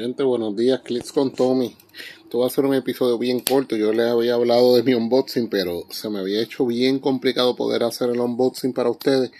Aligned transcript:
Gente, 0.00 0.22
buenos 0.22 0.54
días, 0.54 0.80
Clicks 0.82 1.10
con 1.10 1.32
Tommy. 1.32 1.76
Esto 2.22 2.38
va 2.38 2.46
a 2.46 2.50
ser 2.50 2.64
un 2.64 2.72
episodio 2.72 3.18
bien 3.18 3.40
corto. 3.40 3.74
Yo 3.74 3.92
les 3.92 4.06
había 4.06 4.34
hablado 4.34 4.76
de 4.76 4.84
mi 4.84 4.94
unboxing, 4.94 5.48
pero 5.48 5.86
se 5.90 6.08
me 6.08 6.20
había 6.20 6.40
hecho 6.40 6.64
bien 6.66 7.00
complicado 7.00 7.56
poder 7.56 7.82
hacer 7.82 8.10
el 8.10 8.20
unboxing 8.20 8.72
para 8.72 8.90
ustedes 8.90 9.32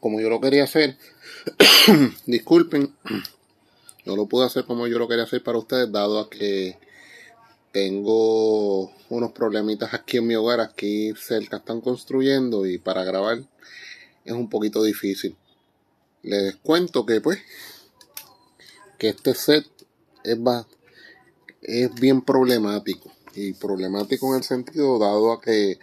como 0.00 0.18
yo 0.18 0.30
lo 0.30 0.40
quería 0.40 0.64
hacer. 0.64 0.96
Disculpen, 2.26 2.90
no 4.06 4.16
lo 4.16 4.24
pude 4.24 4.46
hacer 4.46 4.64
como 4.64 4.86
yo 4.86 4.98
lo 4.98 5.08
quería 5.08 5.24
hacer 5.24 5.42
para 5.42 5.58
ustedes, 5.58 5.92
dado 5.92 6.20
a 6.20 6.30
que 6.30 6.78
tengo 7.70 8.90
unos 9.10 9.32
problemitas 9.32 9.92
aquí 9.92 10.16
en 10.16 10.26
mi 10.26 10.36
hogar. 10.36 10.60
Aquí 10.60 11.12
cerca 11.18 11.58
están 11.58 11.82
construyendo 11.82 12.64
y 12.64 12.78
para 12.78 13.04
grabar 13.04 13.42
es 14.24 14.32
un 14.32 14.48
poquito 14.48 14.82
difícil. 14.82 15.36
Les 16.22 16.56
cuento 16.56 17.04
que, 17.04 17.20
pues, 17.20 17.40
que 18.96 19.10
este 19.10 19.34
set 19.34 19.66
es, 20.32 20.38
es 21.62 21.94
bien 21.94 22.22
problemático. 22.22 23.10
Y 23.34 23.52
problemático 23.52 24.28
en 24.28 24.38
el 24.38 24.44
sentido 24.44 24.98
dado 24.98 25.32
a 25.32 25.40
que 25.40 25.78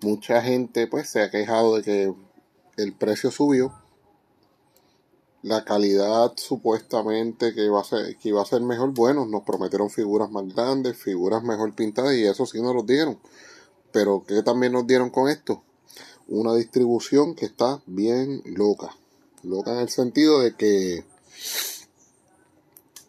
mucha 0.00 0.42
gente 0.42 0.86
pues 0.86 1.08
se 1.08 1.22
ha 1.22 1.30
quejado 1.30 1.76
de 1.76 1.82
que 1.82 2.14
el 2.76 2.92
precio 2.94 3.30
subió. 3.30 3.74
La 5.42 5.64
calidad 5.64 6.32
supuestamente 6.36 7.54
que 7.54 7.64
iba 7.64 7.80
a 7.80 7.84
ser, 7.84 8.16
que 8.16 8.30
iba 8.30 8.42
a 8.42 8.46
ser 8.46 8.60
mejor, 8.60 8.92
bueno, 8.92 9.24
nos 9.24 9.42
prometieron 9.42 9.88
figuras 9.88 10.30
más 10.30 10.48
grandes, 10.52 10.96
figuras 10.96 11.42
mejor 11.44 11.74
pintadas 11.74 12.14
y 12.14 12.24
eso 12.24 12.44
sí 12.44 12.60
nos 12.60 12.74
lo 12.74 12.82
dieron. 12.82 13.18
Pero 13.92 14.24
¿qué 14.26 14.42
también 14.42 14.72
nos 14.72 14.86
dieron 14.86 15.10
con 15.10 15.28
esto? 15.28 15.62
Una 16.26 16.54
distribución 16.54 17.34
que 17.34 17.46
está 17.46 17.80
bien 17.86 18.42
loca. 18.44 18.96
Loca 19.42 19.72
en 19.72 19.78
el 19.78 19.88
sentido 19.88 20.40
de 20.40 20.54
que 20.54 21.04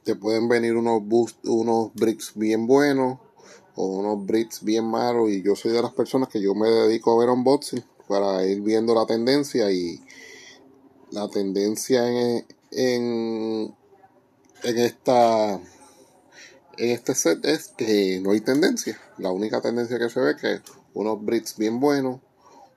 te 0.09 0.15
pueden 0.15 0.49
venir 0.49 0.75
unos, 0.75 1.03
unos 1.43 1.93
bricks 1.93 2.31
bien 2.33 2.65
buenos 2.65 3.19
o 3.75 3.85
unos 3.85 4.25
bricks 4.25 4.63
bien 4.63 4.85
malos 4.85 5.29
y 5.29 5.43
yo 5.43 5.55
soy 5.55 5.71
de 5.71 5.83
las 5.83 5.93
personas 5.93 6.29
que 6.29 6.41
yo 6.41 6.55
me 6.55 6.67
dedico 6.67 7.13
a 7.13 7.19
ver 7.19 7.29
unboxing 7.29 7.83
para 8.07 8.43
ir 8.43 8.61
viendo 8.61 8.95
la 8.95 9.05
tendencia 9.05 9.71
y 9.71 10.03
la 11.11 11.29
tendencia 11.29 12.07
en, 12.09 12.43
en, 12.71 13.75
en 14.63 14.77
esta 14.79 15.59
en 16.77 16.89
este 16.89 17.13
set 17.13 17.45
es 17.45 17.67
que 17.77 18.19
no 18.23 18.31
hay 18.31 18.41
tendencia. 18.41 18.99
La 19.19 19.31
única 19.31 19.61
tendencia 19.61 19.99
que 19.99 20.09
se 20.09 20.19
ve 20.21 20.31
es 20.31 20.38
que 20.38 20.59
unos 20.95 21.23
bricks 21.23 21.55
bien 21.55 21.79
buenos, 21.79 22.19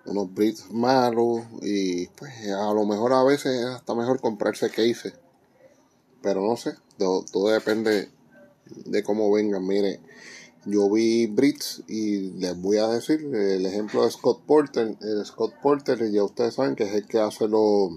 unos 0.04 0.34
bricks 0.34 0.70
malos 0.70 1.44
y 1.62 2.08
pues 2.08 2.30
a 2.50 2.74
lo 2.74 2.84
mejor 2.84 3.14
a 3.14 3.24
veces 3.24 3.64
hasta 3.64 3.94
mejor 3.94 4.20
comprarse 4.20 4.68
cases 4.68 5.14
pero 6.22 6.46
no 6.46 6.56
sé, 6.56 6.74
todo, 6.98 7.48
depende 7.48 8.08
de 8.86 9.02
cómo 9.02 9.30
vengan. 9.32 9.66
Mire, 9.66 10.00
yo 10.64 10.90
vi 10.90 11.26
Brits 11.26 11.82
y 11.88 12.30
les 12.32 12.60
voy 12.60 12.78
a 12.78 12.88
decir 12.88 13.20
el 13.34 13.66
ejemplo 13.66 14.04
de 14.04 14.10
Scott 14.10 14.42
Porter. 14.46 14.96
El 15.00 15.24
Scott 15.26 15.54
Porter, 15.60 16.10
ya 16.10 16.22
ustedes 16.22 16.54
saben 16.54 16.76
que 16.76 16.84
es 16.84 16.94
el 16.94 17.06
que 17.06 17.18
hace 17.18 17.48
los, 17.48 17.92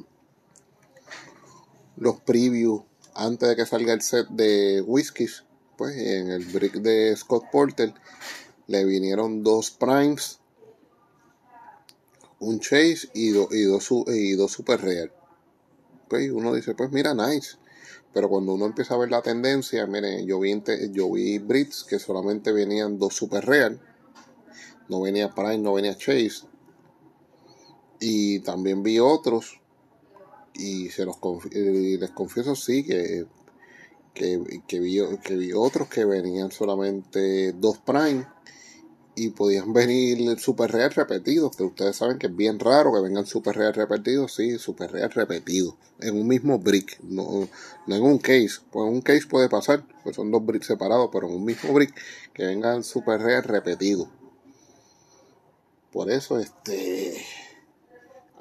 los 1.97 2.19
previews 2.21 2.81
antes 3.13 3.49
de 3.49 3.55
que 3.55 3.65
salga 3.65 3.93
el 3.93 4.01
set 4.01 4.27
de 4.29 4.81
whiskies. 4.81 5.43
Pues 5.77 5.95
en 5.97 6.31
el 6.31 6.45
brick 6.45 6.75
de 6.75 7.15
Scott 7.15 7.51
Porter 7.51 7.93
le 8.67 8.85
vinieron 8.85 9.43
dos 9.43 9.71
primes, 9.71 10.39
un 12.39 12.59
chase 12.59 13.09
y, 13.13 13.29
y, 13.29 13.63
dos, 13.63 13.91
y 14.07 14.33
dos 14.33 14.51
super 14.51 14.81
real. 14.81 15.11
Pues 16.07 16.31
uno 16.31 16.53
dice, 16.53 16.73
pues 16.75 16.91
mira, 16.91 17.13
nice. 17.13 17.57
Pero 18.15 18.29
cuando 18.29 18.53
uno 18.53 18.65
empieza 18.65 18.93
a 18.93 18.97
ver 18.97 19.11
la 19.11 19.21
tendencia, 19.21 19.85
miren, 19.87 20.25
yo 20.25 20.39
vi, 20.39 20.63
yo 20.91 21.11
vi 21.11 21.37
Brits 21.37 21.83
que 21.83 21.99
solamente 21.99 22.53
venían 22.53 22.97
dos 22.97 23.13
Super 23.13 23.45
Real. 23.45 23.77
No 24.87 25.01
venía 25.01 25.35
Prime, 25.35 25.57
no 25.57 25.73
venía 25.73 25.97
Chase. 25.97 26.47
Y 27.99 28.39
también 28.39 28.83
vi 28.83 28.99
otros. 28.99 29.59
Y 30.53 30.87
se 30.91 31.03
los 31.03 31.17
les 31.51 32.11
confieso 32.11 32.55
sí 32.55 32.85
que, 32.85 33.25
que, 34.13 34.61
que, 34.65 34.79
vi, 34.79 35.01
que 35.21 35.35
vi 35.35 35.51
otros 35.51 35.89
que 35.89 36.05
venían 36.05 36.53
solamente 36.53 37.51
dos 37.51 37.79
Prime 37.79 38.25
y 39.15 39.29
podían 39.29 39.71
venir 39.71 40.37
super 40.39 40.71
real 40.71 40.91
repetidos, 40.91 41.55
que 41.55 41.63
ustedes 41.63 41.95
saben 41.95 42.17
que 42.17 42.27
es 42.27 42.35
bien 42.35 42.59
raro 42.59 42.93
que 42.93 43.01
vengan 43.01 43.25
super 43.25 43.55
real 43.55 43.73
repetidos, 43.73 44.35
sí, 44.35 44.57
super 44.57 44.91
real 44.91 45.09
repetidos, 45.11 45.75
en 45.99 46.19
un 46.19 46.27
mismo 46.27 46.59
brick, 46.59 46.99
no, 47.01 47.47
no 47.87 47.95
en 47.95 48.03
un 48.03 48.17
case, 48.17 48.59
pues 48.71 48.91
un 48.91 49.01
case 49.01 49.25
puede 49.27 49.47
pasar, 49.47 49.83
pues 50.03 50.17
son 50.17 50.31
dos 50.31 50.45
bricks 50.45 50.67
separados, 50.67 51.09
pero 51.13 51.27
en 51.27 51.35
un 51.35 51.45
mismo 51.45 51.73
brick 51.73 51.93
que 52.33 52.45
vengan 52.45 52.83
super 52.83 53.21
real 53.21 53.43
repetidos. 53.43 54.09
Por 55.91 56.11
eso, 56.11 56.39
este, 56.39 57.15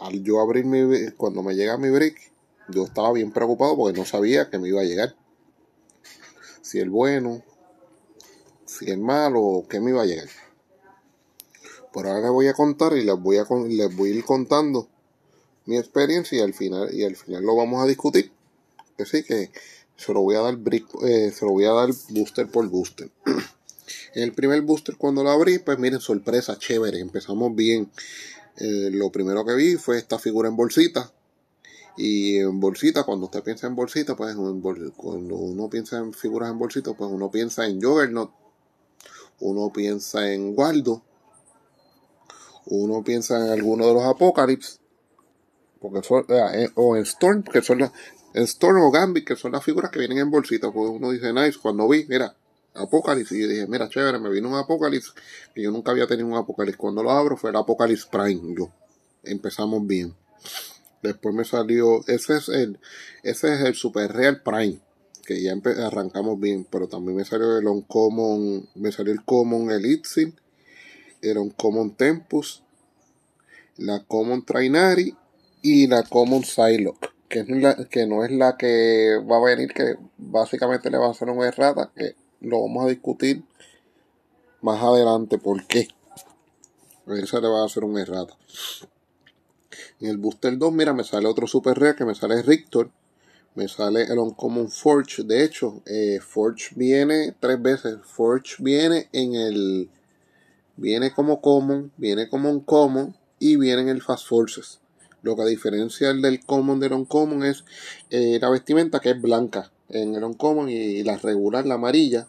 al 0.00 0.24
yo 0.24 0.40
abrir 0.40 0.64
mi, 0.64 1.12
cuando 1.12 1.42
me 1.44 1.54
llega 1.54 1.78
mi 1.78 1.88
brick, 1.90 2.32
yo 2.68 2.84
estaba 2.84 3.12
bien 3.12 3.30
preocupado 3.30 3.76
porque 3.76 3.96
no 3.96 4.04
sabía 4.04 4.50
que 4.50 4.58
me 4.58 4.68
iba 4.68 4.80
a 4.80 4.84
llegar. 4.84 5.14
Si 6.62 6.80
el 6.80 6.90
bueno, 6.90 7.42
si 8.64 8.90
el 8.90 8.98
malo, 8.98 9.64
que 9.68 9.78
me 9.80 9.90
iba 9.90 10.02
a 10.02 10.06
llegar. 10.06 10.28
Por 11.94 12.08
ahora 12.08 12.22
les 12.22 12.30
voy 12.32 12.48
a 12.48 12.54
contar 12.54 12.96
y 12.96 13.04
les 13.04 13.16
voy 13.16 13.36
a, 13.36 13.46
les 13.68 13.96
voy 13.96 14.10
a 14.10 14.14
ir 14.14 14.24
contando 14.24 14.88
mi 15.64 15.78
experiencia 15.78 16.36
y 16.36 16.40
al 16.40 16.52
final, 16.52 16.92
y 16.92 17.04
al 17.04 17.14
final 17.14 17.44
lo 17.44 17.54
vamos 17.54 17.80
a 17.80 17.86
discutir. 17.86 18.32
Que 18.98 19.06
sí, 19.06 19.22
que 19.22 19.52
se 19.96 20.12
lo 20.12 20.22
voy 20.22 20.34
a 20.34 20.40
dar 20.40 20.56
brick, 20.56 20.88
eh, 21.04 21.30
se 21.30 21.44
lo 21.44 21.52
voy 21.52 21.66
a 21.66 21.70
dar 21.70 21.90
booster 22.08 22.48
por 22.48 22.68
booster. 22.68 23.12
en 24.14 24.22
el 24.24 24.32
primer 24.32 24.60
booster 24.62 24.96
cuando 24.96 25.22
lo 25.22 25.30
abrí, 25.30 25.60
pues 25.60 25.78
miren, 25.78 26.00
sorpresa, 26.00 26.58
chévere, 26.58 26.98
empezamos 26.98 27.54
bien. 27.54 27.88
Eh, 28.56 28.90
lo 28.90 29.12
primero 29.12 29.44
que 29.44 29.54
vi 29.54 29.76
fue 29.76 29.96
esta 29.96 30.18
figura 30.18 30.48
en 30.48 30.56
bolsita. 30.56 31.12
Y 31.96 32.38
en 32.38 32.58
bolsita, 32.58 33.04
cuando 33.04 33.26
usted 33.26 33.44
piensa 33.44 33.68
en 33.68 33.76
bolsita, 33.76 34.16
pues 34.16 34.34
cuando 34.96 35.36
uno 35.36 35.70
piensa 35.70 35.98
en 35.98 36.12
figuras 36.12 36.50
en 36.50 36.58
bolsita, 36.58 36.92
pues 36.92 37.08
uno 37.08 37.30
piensa 37.30 37.66
en 37.66 37.80
Juggernaut, 37.80 38.32
uno 39.38 39.72
piensa 39.72 40.32
en 40.32 40.54
Waldo, 40.58 41.04
uno 42.66 43.02
piensa 43.02 43.44
en 43.44 43.50
alguno 43.50 43.86
de 43.86 43.94
los 43.94 44.04
Apocalypse, 44.04 44.78
porque 45.80 46.02
son, 46.02 46.24
o 46.74 46.96
en 46.96 47.02
Storm, 47.02 47.42
que 47.42 47.62
son 47.62 47.78
las, 47.78 47.92
Storm 48.34 48.82
o 48.82 48.90
Gambit, 48.90 49.26
que 49.26 49.36
son 49.36 49.52
las 49.52 49.62
figuras 49.62 49.90
que 49.90 49.98
vienen 49.98 50.18
en 50.18 50.30
bolsita, 50.30 50.72
pues 50.72 50.90
uno 50.90 51.10
dice, 51.10 51.32
nice, 51.32 51.58
cuando 51.60 51.88
vi, 51.88 52.04
mira, 52.08 52.34
Apocalypse, 52.74 53.36
y 53.36 53.42
yo 53.42 53.48
dije, 53.48 53.66
mira, 53.68 53.88
chévere, 53.88 54.18
me 54.18 54.30
vino 54.30 54.48
un 54.48 54.56
Apocalypse, 54.56 55.10
que 55.54 55.62
yo 55.62 55.70
nunca 55.70 55.92
había 55.92 56.06
tenido 56.06 56.26
un 56.26 56.34
Apocalypse, 56.34 56.78
cuando 56.78 57.02
lo 57.02 57.10
abro 57.10 57.36
fue 57.36 57.50
el 57.50 57.56
Apocalypse 57.56 58.08
Prime, 58.10 58.54
yo, 58.56 58.70
empezamos 59.22 59.86
bien. 59.86 60.14
Después 61.02 61.34
me 61.34 61.44
salió, 61.44 62.00
ese 62.06 62.38
es 62.38 62.48
el, 62.48 62.80
ese 63.22 63.54
es 63.54 63.60
el 63.60 63.74
Super 63.74 64.10
Real 64.12 64.42
Prime, 64.42 64.80
que 65.24 65.42
ya 65.42 65.54
arrancamos 65.86 66.40
bien, 66.40 66.66
pero 66.70 66.88
también 66.88 67.16
me 67.16 67.24
salió 67.24 67.58
el 67.58 67.66
Uncommon, 67.66 68.68
me 68.74 68.90
salió 68.90 69.12
el 69.12 69.24
Common 69.24 69.70
Elite 69.70 70.08
era 71.30 71.40
un 71.40 71.50
Common 71.50 71.94
Tempus, 71.96 72.62
la 73.76 74.04
Common 74.04 74.44
Trainari 74.44 75.14
y 75.62 75.86
la 75.86 76.02
Common 76.02 76.42
Psylocke, 76.44 77.08
que, 77.28 77.44
que 77.90 78.06
no 78.06 78.24
es 78.24 78.30
la 78.30 78.56
que 78.56 79.18
va 79.28 79.38
a 79.38 79.44
venir, 79.44 79.72
que 79.72 79.96
básicamente 80.18 80.90
le 80.90 80.98
va 80.98 81.06
a 81.06 81.10
hacer 81.10 81.28
una 81.30 81.48
errata, 81.48 81.90
que 81.94 82.14
lo 82.40 82.62
vamos 82.62 82.84
a 82.84 82.88
discutir 82.88 83.42
más 84.60 84.82
adelante 84.82 85.38
por 85.38 85.66
qué. 85.66 85.88
Esa 87.06 87.40
le 87.40 87.48
va 87.48 87.62
a 87.62 87.66
hacer 87.66 87.84
un 87.84 87.98
errata. 87.98 88.36
En 90.00 90.08
el 90.08 90.16
Booster 90.16 90.56
2, 90.56 90.72
mira, 90.72 90.94
me 90.94 91.04
sale 91.04 91.26
otro 91.26 91.46
Super 91.46 91.78
Rare 91.78 91.96
que 91.96 92.04
me 92.04 92.14
sale 92.14 92.42
Rictor. 92.42 92.90
Me 93.54 93.68
sale 93.68 94.04
el 94.04 94.18
Uncommon 94.18 94.70
Forge. 94.70 95.22
De 95.22 95.44
hecho, 95.44 95.82
eh, 95.86 96.18
Forge 96.20 96.74
viene 96.74 97.34
tres 97.38 97.60
veces. 97.60 97.98
Forge 98.02 98.56
viene 98.58 99.08
en 99.12 99.34
el 99.34 99.90
Viene 100.76 101.12
como 101.12 101.40
common, 101.40 101.92
viene 101.96 102.28
como 102.28 102.50
un 102.50 102.60
common 102.60 103.16
y 103.38 103.56
viene 103.56 103.82
en 103.82 103.88
el 103.88 104.02
fast 104.02 104.26
forces. 104.26 104.80
Lo 105.22 105.36
que 105.36 105.44
diferencia 105.44 106.10
el 106.10 106.20
del 106.20 106.44
common 106.44 106.80
del 106.80 106.92
uncommon 106.92 107.44
es 107.44 107.64
eh, 108.10 108.38
la 108.40 108.50
vestimenta 108.50 109.00
que 109.00 109.10
es 109.10 109.22
blanca 109.22 109.72
en 109.88 110.14
el 110.14 110.24
uncommon 110.24 110.68
y 110.68 111.02
la 111.02 111.16
regular, 111.16 111.64
la 111.64 111.74
amarilla, 111.74 112.28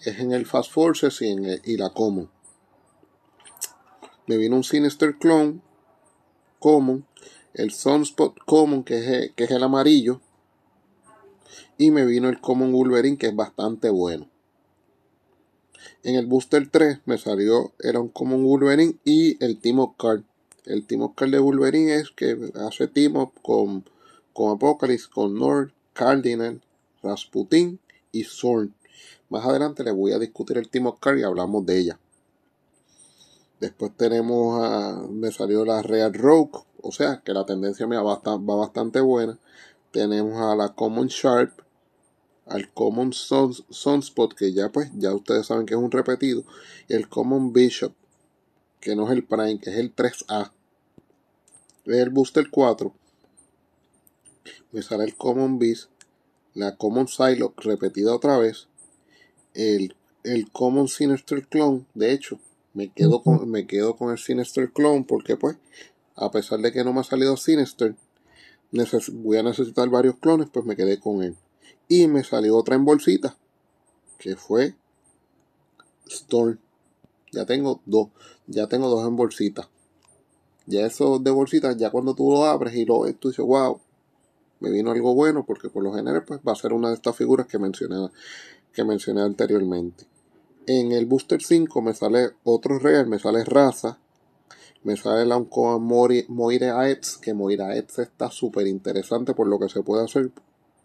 es 0.00 0.18
en 0.18 0.32
el 0.32 0.46
fast 0.46 0.70
forces 0.72 1.20
y, 1.22 1.28
en 1.28 1.60
y 1.64 1.76
la 1.76 1.90
common. 1.90 2.30
Me 4.26 4.36
viene 4.36 4.56
un 4.56 4.64
Sinister 4.64 5.16
Clone 5.18 5.60
common, 6.58 7.06
el 7.52 7.70
Sunspot 7.72 8.38
common 8.46 8.84
que 8.84 8.98
es, 8.98 9.32
que 9.34 9.44
es 9.44 9.50
el 9.50 9.62
amarillo 9.62 10.20
y 11.78 11.90
me 11.90 12.06
vino 12.06 12.28
el 12.28 12.40
common 12.40 12.72
Wolverine 12.72 13.18
que 13.18 13.28
es 13.28 13.36
bastante 13.36 13.90
bueno. 13.90 14.28
En 16.02 16.14
el 16.16 16.26
Booster 16.26 16.68
3 16.70 17.00
me 17.06 17.18
salió, 17.18 17.72
era 17.80 18.00
un 18.00 18.08
Common 18.08 18.44
Wolverine 18.44 18.96
y 19.04 19.42
el 19.44 19.58
Team 19.58 19.80
Up 19.80 19.96
Card. 19.98 20.22
El 20.64 20.86
Team 20.86 21.02
Up 21.02 21.14
Card 21.14 21.30
de 21.30 21.38
Wolverine 21.38 21.94
es 21.96 22.10
que 22.10 22.52
hace 22.66 22.88
Team 22.88 23.16
Up 23.16 23.32
con, 23.42 23.84
con 24.32 24.52
Apocalypse, 24.52 25.08
con 25.12 25.38
Nord, 25.38 25.72
Cardinal, 25.92 26.60
Rasputin 27.02 27.78
y 28.12 28.24
Zorn. 28.24 28.74
Más 29.28 29.44
adelante 29.44 29.84
les 29.84 29.94
voy 29.94 30.12
a 30.12 30.18
discutir 30.18 30.58
el 30.58 30.68
Team 30.68 30.86
Oscar 30.86 31.18
y 31.18 31.22
hablamos 31.22 31.64
de 31.66 31.78
ella. 31.78 31.98
Después 33.60 33.92
tenemos 33.96 34.62
a, 34.62 35.06
me 35.10 35.32
salió 35.32 35.64
la 35.64 35.82
Real 35.82 36.12
Rogue, 36.12 36.60
o 36.82 36.92
sea 36.92 37.22
que 37.24 37.32
la 37.32 37.46
tendencia 37.46 37.86
me 37.86 37.96
va, 37.96 38.20
bastante 38.22 39.00
buena. 39.00 39.38
Tenemos 39.90 40.38
a 40.40 40.54
la 40.54 40.74
Common 40.74 41.06
Sharp, 41.06 41.52
al 42.46 42.72
Common 42.72 43.12
Sunspot, 43.12 44.34
que 44.34 44.52
ya 44.52 44.70
pues 44.70 44.90
ya 44.94 45.14
ustedes 45.14 45.46
saben 45.46 45.66
que 45.66 45.74
es 45.74 45.80
un 45.80 45.90
repetido, 45.90 46.44
y 46.88 46.94
el 46.94 47.08
Common 47.08 47.52
Bishop, 47.52 47.92
que 48.80 48.94
no 48.94 49.06
es 49.06 49.12
el 49.12 49.24
Prime, 49.24 49.58
que 49.58 49.70
es 49.70 49.76
el 49.76 49.94
3A. 49.94 50.52
El 51.86 52.10
Booster 52.10 52.48
4. 52.50 52.92
Me 54.72 54.82
sale 54.82 55.04
el 55.04 55.14
Common 55.16 55.58
Beast, 55.58 55.90
la 56.54 56.76
Common 56.76 57.08
Psylocke 57.08 57.62
repetida 57.62 58.14
otra 58.14 58.38
vez, 58.38 58.68
el, 59.54 59.94
el 60.22 60.50
Common 60.50 60.88
Sinister 60.88 61.46
Clone, 61.46 61.86
de 61.94 62.12
hecho, 62.12 62.38
me 62.74 62.88
quedo 62.92 63.22
con, 63.22 63.48
me 63.50 63.66
quedo 63.66 63.96
con 63.96 64.10
el 64.10 64.18
Sinister 64.18 64.70
Clone 64.72 65.04
porque 65.08 65.36
pues, 65.36 65.56
a 66.16 66.30
pesar 66.30 66.60
de 66.60 66.72
que 66.72 66.84
no 66.84 66.92
me 66.92 67.00
ha 67.00 67.04
salido 67.04 67.36
Sinister, 67.36 67.94
voy 69.12 69.36
a 69.36 69.42
necesitar 69.42 69.88
varios 69.88 70.16
clones, 70.16 70.48
pues 70.52 70.66
me 70.66 70.76
quedé 70.76 70.98
con 70.98 71.22
él. 71.22 71.36
Y 71.88 72.06
me 72.06 72.24
salió 72.24 72.56
otra 72.56 72.76
en 72.76 72.84
bolsita, 72.84 73.36
que 74.18 74.36
fue 74.36 74.74
Storm. 76.06 76.58
Ya 77.32 77.44
tengo 77.46 77.80
dos, 77.84 78.08
ya 78.46 78.66
tengo 78.68 78.88
dos 78.88 79.06
en 79.06 79.16
bolsita. 79.16 79.68
Ya 80.66 80.86
eso 80.86 81.18
de 81.18 81.30
bolsita, 81.30 81.76
ya 81.76 81.90
cuando 81.90 82.14
tú 82.14 82.30
lo 82.30 82.44
abres 82.44 82.74
y 82.74 82.84
lo 82.84 83.00
ves, 83.00 83.18
tú 83.18 83.28
dices, 83.28 83.44
wow, 83.44 83.80
me 84.60 84.70
vino 84.70 84.92
algo 84.92 85.14
bueno, 85.14 85.44
porque 85.44 85.68
por 85.68 85.82
lo 85.82 85.92
general 85.92 86.24
pues 86.24 86.40
va 86.46 86.52
a 86.52 86.56
ser 86.56 86.72
una 86.72 86.88
de 86.88 86.94
estas 86.94 87.14
figuras 87.16 87.46
que 87.46 87.58
mencioné, 87.58 88.08
que 88.72 88.84
mencioné 88.84 89.22
anteriormente. 89.22 90.06
En 90.66 90.92
el 90.92 91.04
Booster 91.04 91.42
5 91.42 91.82
me 91.82 91.92
sale 91.92 92.30
otro 92.44 92.78
real, 92.78 93.06
me 93.06 93.18
sale 93.18 93.44
raza, 93.44 93.98
me 94.82 94.96
sale 94.96 95.26
la 95.26 95.38
Moire 95.38 96.70
Aetz, 96.70 97.18
que 97.18 97.34
Moire 97.34 97.64
Aetz 97.64 97.98
está 97.98 98.30
súper 98.30 98.66
interesante 98.66 99.34
por 99.34 99.46
lo 99.46 99.58
que 99.58 99.68
se 99.68 99.82
puede 99.82 100.04
hacer. 100.04 100.30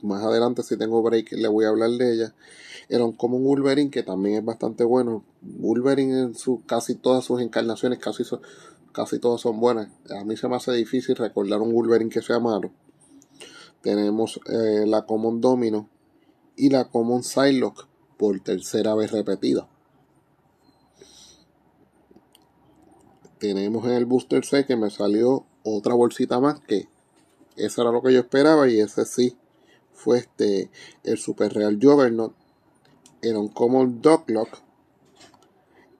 Más 0.02 0.24
adelante, 0.24 0.64
si 0.64 0.78
tengo 0.78 1.02
break, 1.02 1.34
le 1.34 1.48
voy 1.48 1.66
a 1.66 1.70
hablar 1.70 1.92
de 1.92 2.14
ella. 2.14 2.36
Era 2.88 3.06
un 3.06 3.14
común 3.14 3.44
Wolverine, 3.44 3.92
que 3.92 4.04
también 4.04 4.38
es 4.38 4.46
bastante 4.46 4.84
bueno. 4.84 5.24
Wolverine 5.42 6.20
en 6.20 6.36
su, 6.36 6.64
casi 6.66 6.96
todas 6.96 7.26
sus 7.26 7.42
encarnaciones, 7.42 8.00
casi, 8.00 8.24
casi 8.92 9.20
todas 9.20 9.42
son 9.42 9.60
buenas. 9.60 9.90
A 10.10 10.24
mí 10.24 10.38
se 10.38 10.48
me 10.48 10.56
hace 10.56 10.72
difícil 10.74 11.16
recordar 11.16 11.62
un 11.62 11.74
Wolverine 11.74 12.10
que 12.10 12.22
sea 12.22 12.40
malo. 12.40 12.72
Tenemos 13.82 14.40
eh, 14.48 14.86
la 14.86 15.06
Common 15.06 15.42
Domino 15.42 15.90
y 16.56 16.70
la 16.70 16.90
Common 16.90 17.24
Psylocke 17.24 17.88
por 18.18 18.40
tercera 18.42 18.96
vez 18.96 19.12
repetida. 19.12 19.68
tenemos 23.40 23.86
en 23.86 23.92
el 23.92 24.06
booster 24.06 24.46
C 24.46 24.66
que 24.66 24.76
me 24.76 24.90
salió 24.90 25.46
otra 25.64 25.94
bolsita 25.96 26.40
más 26.40 26.60
que 26.60 26.88
eso 27.56 27.82
era 27.82 27.92
lo 27.92 28.04
que 28.04 28.14
yo 28.14 28.20
esperaba 28.20 28.70
y 28.70 28.80
ese 28.80 29.06
sí 29.06 29.36
fue 30.00 30.20
este 30.20 30.70
el 31.04 31.18
Super 31.18 31.54
Real 31.54 31.78
Juggernaut 31.82 32.34
era 33.22 33.40
un 33.40 33.50
Common 33.50 34.02
Doglock 34.02 34.70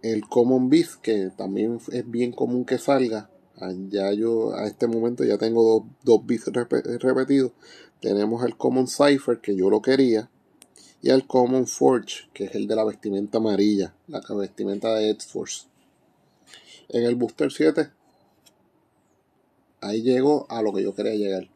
el 0.02 0.28
Common 0.28 0.70
Beast 0.70 1.02
que 1.02 1.30
también 1.36 1.80
es 1.92 2.10
bien 2.10 2.32
común 2.32 2.66
que 2.66 2.78
salga. 2.78 3.30
Ya 3.90 4.14
yo 4.14 4.54
a 4.56 4.66
este 4.68 4.88
momento 4.88 5.26
ya 5.26 5.38
tengo 5.38 5.86
dos, 6.04 6.22
dos 6.26 7.02
repetidos. 7.02 7.52
Tenemos 8.00 8.46
el 8.46 8.56
Common 8.56 8.88
Cipher 8.88 9.42
que 9.42 9.56
yo 9.56 9.70
lo 9.70 9.82
quería 9.82 10.30
y 11.02 11.10
el 11.10 11.28
Common 11.28 11.68
Forge 11.68 12.30
que 12.34 12.46
es 12.46 12.56
el 12.56 12.68
de 12.68 12.76
la 12.76 12.86
vestimenta 12.86 13.38
amarilla 13.38 13.94
la 14.08 14.22
vestimenta 14.36 14.96
de 14.96 15.10
Ed 15.10 15.20
Force. 15.20 15.68
En 16.88 17.04
el 17.04 17.16
Booster 17.16 17.52
7, 17.52 17.92
ahí 19.82 20.02
llego 20.02 20.48
a 20.50 20.62
lo 20.62 20.74
que 20.74 20.82
yo 20.82 20.96
quería 20.96 21.14
llegar. 21.14 21.50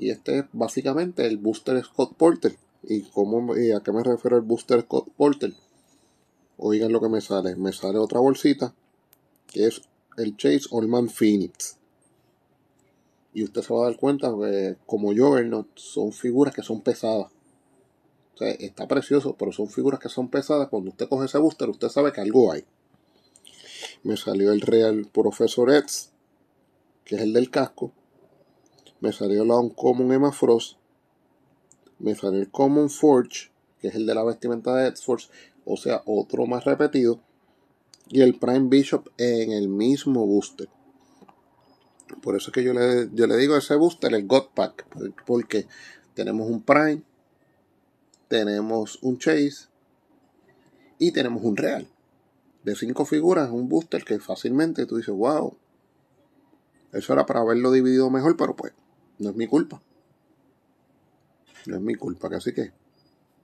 Y 0.00 0.08
este 0.08 0.38
es 0.38 0.44
básicamente 0.54 1.26
el 1.26 1.36
Booster 1.36 1.84
Scott 1.84 2.14
Porter. 2.16 2.56
¿Y, 2.82 3.02
cómo, 3.02 3.52
a 3.52 3.82
qué 3.82 3.92
me 3.92 4.02
refiero 4.02 4.38
el 4.38 4.42
Booster 4.42 4.80
Scott 4.80 5.10
Porter? 5.14 5.52
Oigan 6.56 6.90
lo 6.90 7.02
que 7.02 7.10
me 7.10 7.20
sale. 7.20 7.54
Me 7.54 7.70
sale 7.72 7.98
otra 7.98 8.18
bolsita 8.18 8.74
que 9.46 9.66
es 9.66 9.82
el 10.16 10.38
Chase 10.38 10.68
Allman 10.72 11.10
Phoenix. 11.10 11.76
Y 13.34 13.44
usted 13.44 13.60
se 13.60 13.74
va 13.74 13.82
a 13.82 13.90
dar 13.90 13.98
cuenta 13.98 14.32
que 14.40 14.76
como 14.86 15.12
no 15.12 15.66
son 15.74 16.12
figuras 16.12 16.54
que 16.54 16.62
son 16.62 16.80
pesadas. 16.80 17.30
O 18.34 18.38
sea, 18.38 18.52
está 18.52 18.88
precioso, 18.88 19.36
pero 19.38 19.52
son 19.52 19.68
figuras 19.68 20.00
que 20.00 20.08
son 20.08 20.30
pesadas. 20.30 20.68
Cuando 20.70 20.88
usted 20.88 21.10
coge 21.10 21.26
ese 21.26 21.36
booster, 21.36 21.68
usted 21.68 21.90
sabe 21.90 22.10
que 22.10 22.22
algo 22.22 22.50
hay 22.50 22.64
me 24.02 24.16
salió 24.16 24.52
el 24.52 24.62
Real 24.62 25.06
Professor 25.12 25.70
X, 25.74 26.10
que 27.04 27.16
es 27.16 27.22
el 27.22 27.32
del 27.32 27.50
casco, 27.50 27.92
me 29.00 29.12
salió 29.12 29.44
la 29.44 29.56
Uncommon 29.58 30.12
Emma 30.12 30.32
Frost, 30.32 30.78
me 31.98 32.14
salió 32.14 32.40
el 32.40 32.50
Common 32.50 32.90
Forge, 32.90 33.50
que 33.80 33.88
es 33.88 33.94
el 33.94 34.06
de 34.06 34.14
la 34.14 34.24
vestimenta 34.24 34.74
de 34.74 34.88
X-Force, 34.88 35.28
o 35.64 35.76
sea, 35.76 36.02
otro 36.06 36.46
más 36.46 36.64
repetido, 36.64 37.20
y 38.08 38.22
el 38.22 38.38
Prime 38.38 38.68
Bishop 38.68 39.08
en 39.16 39.52
el 39.52 39.68
mismo 39.68 40.26
booster. 40.26 40.68
Por 42.22 42.36
eso 42.36 42.50
es 42.50 42.54
que 42.54 42.64
yo 42.64 42.72
le, 42.72 43.08
yo 43.12 43.26
le 43.26 43.36
digo 43.36 43.54
a 43.54 43.58
ese 43.58 43.76
booster 43.76 44.12
el 44.14 44.26
God 44.26 44.48
Pack, 44.54 44.86
porque 45.26 45.66
tenemos 46.14 46.48
un 46.48 46.62
Prime, 46.62 47.02
tenemos 48.28 48.98
un 49.02 49.18
Chase 49.18 49.68
y 50.98 51.12
tenemos 51.12 51.42
un 51.44 51.56
Real 51.56 51.86
de 52.64 52.76
cinco 52.76 53.04
figuras, 53.04 53.50
un 53.50 53.68
booster 53.68 54.04
que 54.04 54.18
fácilmente 54.18 54.86
tú 54.86 54.96
dices, 54.96 55.14
wow, 55.14 55.56
eso 56.92 57.12
era 57.12 57.26
para 57.26 57.40
haberlo 57.40 57.70
dividido 57.70 58.10
mejor, 58.10 58.36
pero 58.36 58.54
pues 58.56 58.72
no 59.20 59.30
es 59.30 59.36
mi 59.36 59.46
culpa. 59.46 59.80
No 61.66 61.76
es 61.76 61.82
mi 61.82 61.94
culpa, 61.94 62.28
así 62.32 62.52
que 62.52 62.72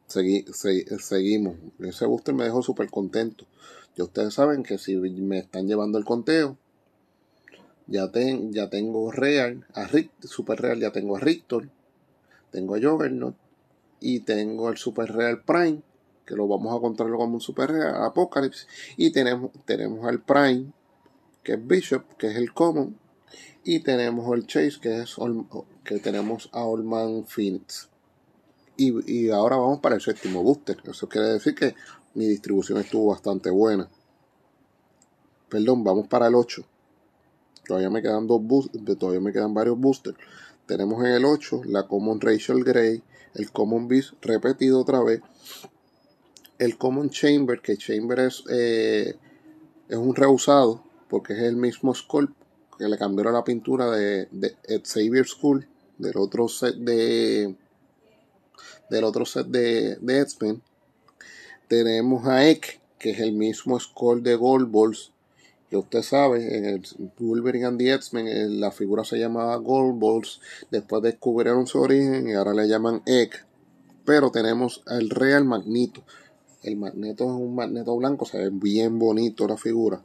seguimos. 0.09 1.57
Ese 1.79 2.07
booster 2.07 2.35
me 2.35 2.45
dejó 2.45 2.63
súper 2.63 2.91
contento. 2.91 3.47
Ya 3.97 4.05
ustedes 4.05 4.35
saben 4.35 4.63
que 4.63 4.79
si 4.79 4.97
me 4.97 5.39
están 5.39 5.69
llevando 5.69 5.99
el 5.99 6.05
conteo, 6.05 6.57
ya, 7.87 8.11
ten, 8.11 8.53
ya 8.53 8.69
tengo 8.69 9.13
Real, 9.13 9.65
a 9.75 9.85
Rick, 9.85 10.11
Super 10.23 10.61
Real, 10.61 10.81
ya 10.81 10.91
tengo 10.91 11.17
a 11.17 11.21
Rictor, 11.21 11.71
tengo 12.51 12.75
a 12.75 12.81
Juggernaut 12.81 13.37
y 14.01 14.21
tengo 14.21 14.69
el 14.69 14.77
Super 14.77 15.13
Real 15.13 15.43
Prime 15.45 15.83
que 16.27 16.35
lo 16.35 16.49
vamos 16.49 16.77
a 16.77 16.81
contarlo 16.81 17.17
como 17.17 17.35
un 17.35 17.41
super 17.41 17.71
Apocalypse. 17.73 18.67
Y 18.97 19.13
tenemos, 19.13 19.53
tenemos 19.65 20.05
al 20.07 20.21
Prime, 20.21 20.73
que 21.43 21.53
es 21.53 21.67
Bishop, 21.67 22.17
que 22.19 22.27
es 22.27 22.37
el 22.37 22.53
Common. 22.53 22.99
Y 23.69 23.81
tenemos 23.81 24.33
el 24.33 24.47
Chase, 24.47 24.79
que 24.81 25.01
es 25.01 25.17
que 25.83 25.99
tenemos 25.99 26.49
a 26.53 26.63
Allman 26.63 27.25
Phoenix. 27.27 27.89
Y, 28.77 29.29
ahora 29.31 29.57
vamos 29.57 29.81
para 29.81 29.97
el 29.97 30.01
séptimo 30.01 30.41
booster. 30.45 30.77
Eso 30.85 31.09
quiere 31.09 31.31
decir 31.31 31.57
que 31.57 31.75
mi 32.15 32.27
distribución 32.27 32.79
estuvo 32.79 33.09
bastante 33.09 33.51
buena. 33.51 33.89
Perdón, 35.49 35.83
vamos 35.83 36.07
para 36.07 36.29
el 36.29 36.37
8. 36.37 36.65
Todavía 37.67 37.91
me 37.91 38.03
quedan 38.03 38.29
dos 38.29 38.41
todavía 39.01 39.21
me 39.21 39.33
quedan 39.33 39.53
varios 39.53 39.77
boosters. 39.81 40.17
Tenemos 40.67 41.05
en 41.05 41.11
el 41.11 41.25
8 41.25 41.63
la 41.65 41.89
Common 41.89 42.21
Rachel 42.21 42.63
Gray, 42.63 43.03
el 43.35 43.51
Common 43.51 43.89
Beast 43.89 44.13
repetido 44.23 44.81
otra 44.81 45.03
vez, 45.03 45.23
el 46.61 46.79
Common 46.79 47.11
Chamber, 47.11 47.61
que 47.61 47.77
Chamber 47.77 48.21
es, 48.21 48.45
eh, 48.49 49.17
es 49.89 49.97
un 49.97 50.15
reusado, 50.15 50.85
porque 51.09 51.33
es 51.33 51.41
el 51.41 51.57
mismo 51.57 51.93
Skull 51.93 52.33
que 52.79 52.89
le 52.89 52.99
cambiaron 52.99 53.35
la 53.35 53.45
pintura 53.45 53.91
de, 53.91 54.29
de 54.31 54.57
Xavier 54.85 55.27
School, 55.27 55.67
del 55.99 56.17
otro 56.17 56.49
set 56.49 56.77
de 56.77 57.55
del 58.91 59.05
otro 59.05 59.25
set 59.25 59.47
de. 59.47 59.99
Tenemos 61.69 62.27
a 62.27 62.49
Ek, 62.49 62.81
que 62.99 63.11
es 63.11 63.21
el 63.21 63.33
mismo 63.33 63.79
Skull 63.81 64.23
de 64.23 64.37
Gold 64.37 64.71
Balls, 64.71 65.13
que 65.69 65.77
usted 65.77 66.03
sabe, 66.03 66.57
en 66.57 66.65
el 66.65 66.83
Wolverine 67.19 67.67
and 67.67 67.79
the 67.79 67.93
X-Men 67.93 68.29
eh, 68.29 68.47
la 68.49 68.71
figura 68.71 69.05
se 69.05 69.19
llamaba 69.19 69.57
Gold 69.57 69.99
Balls, 69.99 70.41
después 70.71 71.03
descubrieron 71.03 71.67
su 71.67 71.81
origen 71.81 72.29
y 72.29 72.35
ahora 72.35 72.55
le 72.55 72.69
llaman 72.69 73.03
Ek. 73.05 73.45
Pero 74.05 74.31
tenemos 74.31 74.85
el 74.87 75.11
Real 75.11 75.45
Magneto, 75.45 76.05
el 76.63 76.77
magneto 76.77 77.25
es 77.25 77.31
un 77.31 77.55
magneto 77.57 77.97
blanco, 77.97 78.25
se 78.25 78.39
ve 78.39 78.51
bien 78.53 78.99
bonito 78.99 79.49
la 79.49 79.57
figura. 79.57 80.01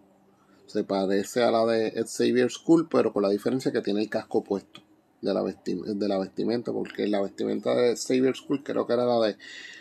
Se 0.71 0.83
parece 0.83 1.43
a 1.43 1.51
la 1.51 1.65
de 1.65 1.91
Xavier 2.05 2.49
School, 2.49 2.87
pero 2.89 3.11
con 3.11 3.23
la 3.23 3.29
diferencia 3.29 3.71
que 3.71 3.81
tiene 3.81 4.01
el 4.01 4.09
casco 4.09 4.43
puesto 4.43 4.81
de 5.21 5.33
la, 5.33 5.43
de 5.43 6.07
la 6.07 6.17
vestimenta, 6.17 6.71
porque 6.71 7.07
la 7.07 7.21
vestimenta 7.21 7.75
de 7.75 7.95
Xavier 7.95 8.35
School 8.35 8.63
creo 8.63 8.87
que 8.87 8.93
era 8.93 9.05
la 9.05 9.19
de 9.19 9.37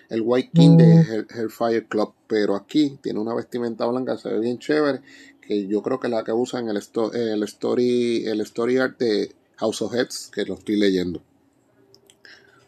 el 0.09 0.23
White 0.23 0.51
King 0.53 0.77
de 0.77 1.27
Hellfire 1.31 1.87
Club, 1.87 2.13
pero 2.27 2.57
aquí 2.57 2.99
tiene 3.01 3.21
una 3.21 3.35
vestimenta 3.35 3.87
blanca, 3.87 4.19
se 4.19 4.29
ve 4.29 4.41
bien 4.41 4.59
chévere, 4.59 5.01
que 5.41 5.69
yo 5.69 5.83
creo 5.83 6.01
que 6.01 6.09
es 6.09 6.11
la 6.11 6.25
que 6.25 6.33
usan 6.33 6.69
el, 6.69 6.77
el, 6.77 7.43
story, 7.45 8.27
el 8.27 8.41
story 8.41 8.79
art 8.79 8.99
de 8.99 9.33
House 9.57 9.83
of 9.83 9.95
Heads, 9.95 10.31
que 10.35 10.45
lo 10.45 10.55
estoy 10.55 10.77
leyendo. 10.77 11.23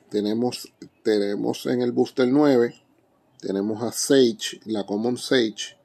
Tenemos, 0.09 0.73
tenemos 1.02 1.67
en 1.67 1.83
el 1.83 1.91
Booster 1.91 2.29
9 2.29 2.83
tenemos 3.43 3.83
a 3.83 3.91
Sage, 3.91 4.61
la 4.67 4.87
Common 4.87 5.19
Sage, 5.19 5.76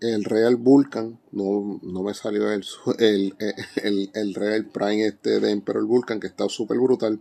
el 0.00 0.24
Real 0.24 0.56
Vulcan, 0.56 1.18
no, 1.30 1.78
no 1.82 2.02
me 2.02 2.14
salió 2.14 2.50
el, 2.50 2.64
el, 2.98 3.36
el, 3.76 4.10
el, 4.14 4.34
Real 4.34 4.66
Prime 4.66 5.06
este 5.06 5.40
de 5.40 5.50
Emperor 5.50 5.84
Vulcan, 5.84 6.20
que 6.20 6.26
está 6.26 6.48
súper 6.48 6.78
brutal. 6.78 7.20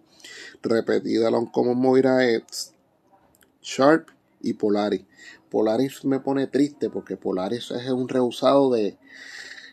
Repetida 0.62 1.30
la 1.30 1.38
Uncommon 1.38 1.78
Moira 1.78 2.20
Sharp 3.62 4.08
y 4.42 4.54
Polaris. 4.54 5.06
Polaris 5.50 6.06
me 6.06 6.20
pone 6.20 6.48
triste 6.48 6.90
porque 6.90 7.18
Polaris 7.18 7.72
es 7.72 7.90
un 7.90 8.08
rehusado 8.08 8.72
de. 8.72 8.98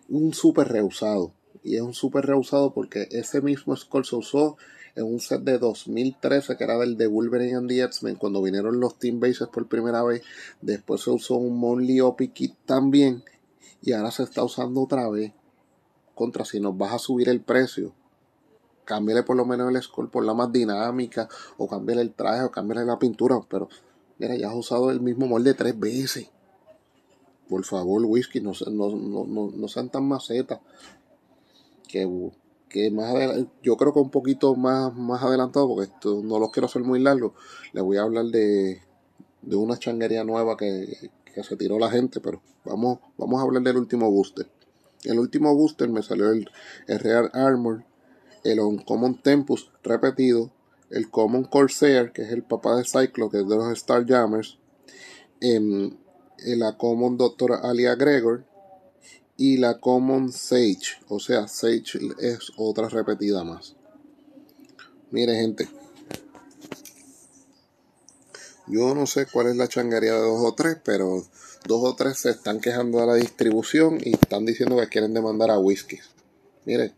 un 0.08 0.34
super 0.34 0.68
rehusado. 0.68 1.32
Y 1.62 1.76
es 1.76 1.82
un 1.82 1.94
super 1.94 2.25
rehusado 2.25 2.72
porque 2.72 3.08
ese 3.10 3.40
mismo 3.40 3.76
score 3.76 4.06
se 4.06 4.16
usó 4.16 4.56
en 4.96 5.04
un 5.04 5.20
set 5.20 5.42
de 5.42 5.58
2013 5.58 6.56
que 6.56 6.64
era 6.64 6.78
del 6.78 6.96
de 6.96 7.06
Wolverine 7.06 7.56
and 7.56 7.68
the 7.68 7.82
X-Men 7.82 8.16
cuando 8.16 8.42
vinieron 8.42 8.80
los 8.80 8.98
Team 8.98 9.20
Bases 9.20 9.48
por 9.48 9.68
primera 9.68 10.02
vez. 10.02 10.22
Después 10.62 11.02
se 11.02 11.10
usó 11.10 11.36
un 11.36 11.58
Monly 11.58 12.00
Opie 12.00 12.32
Kit 12.32 12.54
también 12.64 13.22
y 13.82 13.92
ahora 13.92 14.10
se 14.10 14.22
está 14.22 14.42
usando 14.42 14.82
otra 14.82 15.08
vez. 15.10 15.32
Contra 16.14 16.46
si 16.46 16.60
nos 16.60 16.76
vas 16.78 16.94
a 16.94 16.98
subir 16.98 17.28
el 17.28 17.42
precio, 17.42 17.92
cámbiale 18.86 19.22
por 19.22 19.36
lo 19.36 19.44
menos 19.44 19.68
el 19.68 19.82
score 19.82 20.10
por 20.10 20.24
la 20.24 20.32
más 20.32 20.50
dinámica 20.50 21.28
o 21.58 21.68
cámbiale 21.68 22.00
el 22.00 22.14
traje 22.14 22.44
o 22.44 22.50
cámbiale 22.50 22.86
la 22.86 22.98
pintura, 22.98 23.38
pero 23.50 23.68
mira, 24.18 24.34
ya 24.34 24.48
has 24.48 24.56
usado 24.56 24.90
el 24.90 25.02
mismo 25.02 25.26
molde 25.26 25.52
tres 25.52 25.78
veces. 25.78 26.30
Por 27.50 27.64
favor, 27.64 28.02
whisky, 28.06 28.40
no, 28.40 28.52
no, 28.70 28.96
no, 28.96 29.50
no 29.54 29.68
sean 29.68 29.90
tan 29.90 30.08
macetas. 30.08 30.58
Que 31.86 32.06
que 32.68 32.90
más 32.90 33.14
yo 33.62 33.76
creo 33.76 33.92
que 33.92 34.00
un 34.00 34.11
poquito 34.11 34.54
más, 34.54 34.94
más 34.94 35.23
adelantado, 35.23 35.68
porque 35.68 35.92
esto 35.92 36.23
no 36.23 36.38
los 36.38 36.50
quiero 36.50 36.66
hacer 36.66 36.82
muy 36.82 37.00
largo, 37.00 37.35
les 37.73 37.82
voy 37.82 37.96
a 37.96 38.02
hablar 38.02 38.26
de, 38.26 38.82
de 39.42 39.56
una 39.56 39.78
changuería 39.78 40.25
nueva 40.25 40.56
que, 40.56 41.11
que, 41.32 41.42
se 41.42 41.56
tiró 41.56 41.78
la 41.78 41.90
gente, 41.90 42.20
pero 42.20 42.40
vamos, 42.64 42.99
vamos 43.16 43.40
a 43.40 43.44
hablar 43.44 43.62
del 43.62 43.76
último 43.76 44.11
booster. 44.11 44.49
El 45.04 45.18
último 45.18 45.54
booster 45.54 45.88
me 45.88 46.02
salió 46.02 46.30
el, 46.30 46.50
el 46.88 46.99
Real 46.99 47.30
Armor, 47.32 47.85
el 48.42 48.61
Uncommon 48.61 49.23
Tempus 49.23 49.70
repetido, 49.82 50.50
el 50.90 51.11
Common 51.11 51.44
Corsair, 51.44 52.12
que 52.12 52.23
es 52.23 52.30
el 52.30 52.42
papá 52.42 52.76
de 52.76 52.85
Cyclo, 52.85 53.30
que 53.30 53.40
es 53.40 53.49
de 53.49 53.56
los 53.56 53.78
Starjammers, 53.78 54.58
em, 55.40 55.96
el 56.44 56.62
Common 56.76 57.16
Doctor 57.16 57.61
Alia 57.62 57.94
Gregor, 57.94 58.44
y 59.36 59.58
la 59.58 59.78
Common 59.78 60.32
Sage, 60.32 60.98
o 61.08 61.20
sea, 61.20 61.48
Sage 61.48 61.98
es 62.20 62.52
otra 62.56 62.88
repetida 62.88 63.44
más. 63.44 63.76
Mire, 65.10 65.34
gente, 65.36 65.68
yo 68.66 68.94
no 68.94 69.06
sé 69.06 69.26
cuál 69.26 69.48
es 69.48 69.56
la 69.56 69.68
changaría 69.68 70.14
de 70.14 70.20
dos 70.20 70.40
o 70.42 70.54
tres, 70.54 70.78
pero 70.84 71.24
dos 71.66 71.84
o 71.84 71.94
tres 71.94 72.18
se 72.18 72.30
están 72.30 72.60
quejando 72.60 73.00
de 73.00 73.06
la 73.06 73.14
distribución 73.14 73.98
y 74.02 74.14
están 74.14 74.46
diciendo 74.46 74.76
que 74.78 74.88
quieren 74.88 75.14
demandar 75.14 75.50
a 75.50 75.58
Whisky. 75.58 75.98
Mire, 76.64 76.94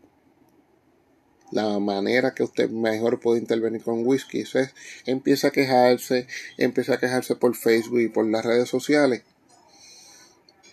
la 1.51 1.79
manera 1.79 2.33
que 2.33 2.43
usted 2.43 2.69
mejor 2.69 3.19
puede 3.19 3.39
intervenir 3.39 3.83
con 3.83 4.05
Whisky 4.05 4.41
es 4.41 4.53
empieza 5.05 5.47
a 5.47 5.51
quejarse, 5.51 6.27
empieza 6.57 6.95
a 6.95 6.99
quejarse 6.99 7.35
por 7.35 7.55
Facebook 7.55 7.99
y 7.99 8.07
por 8.07 8.25
las 8.27 8.45
redes 8.45 8.69
sociales 8.69 9.23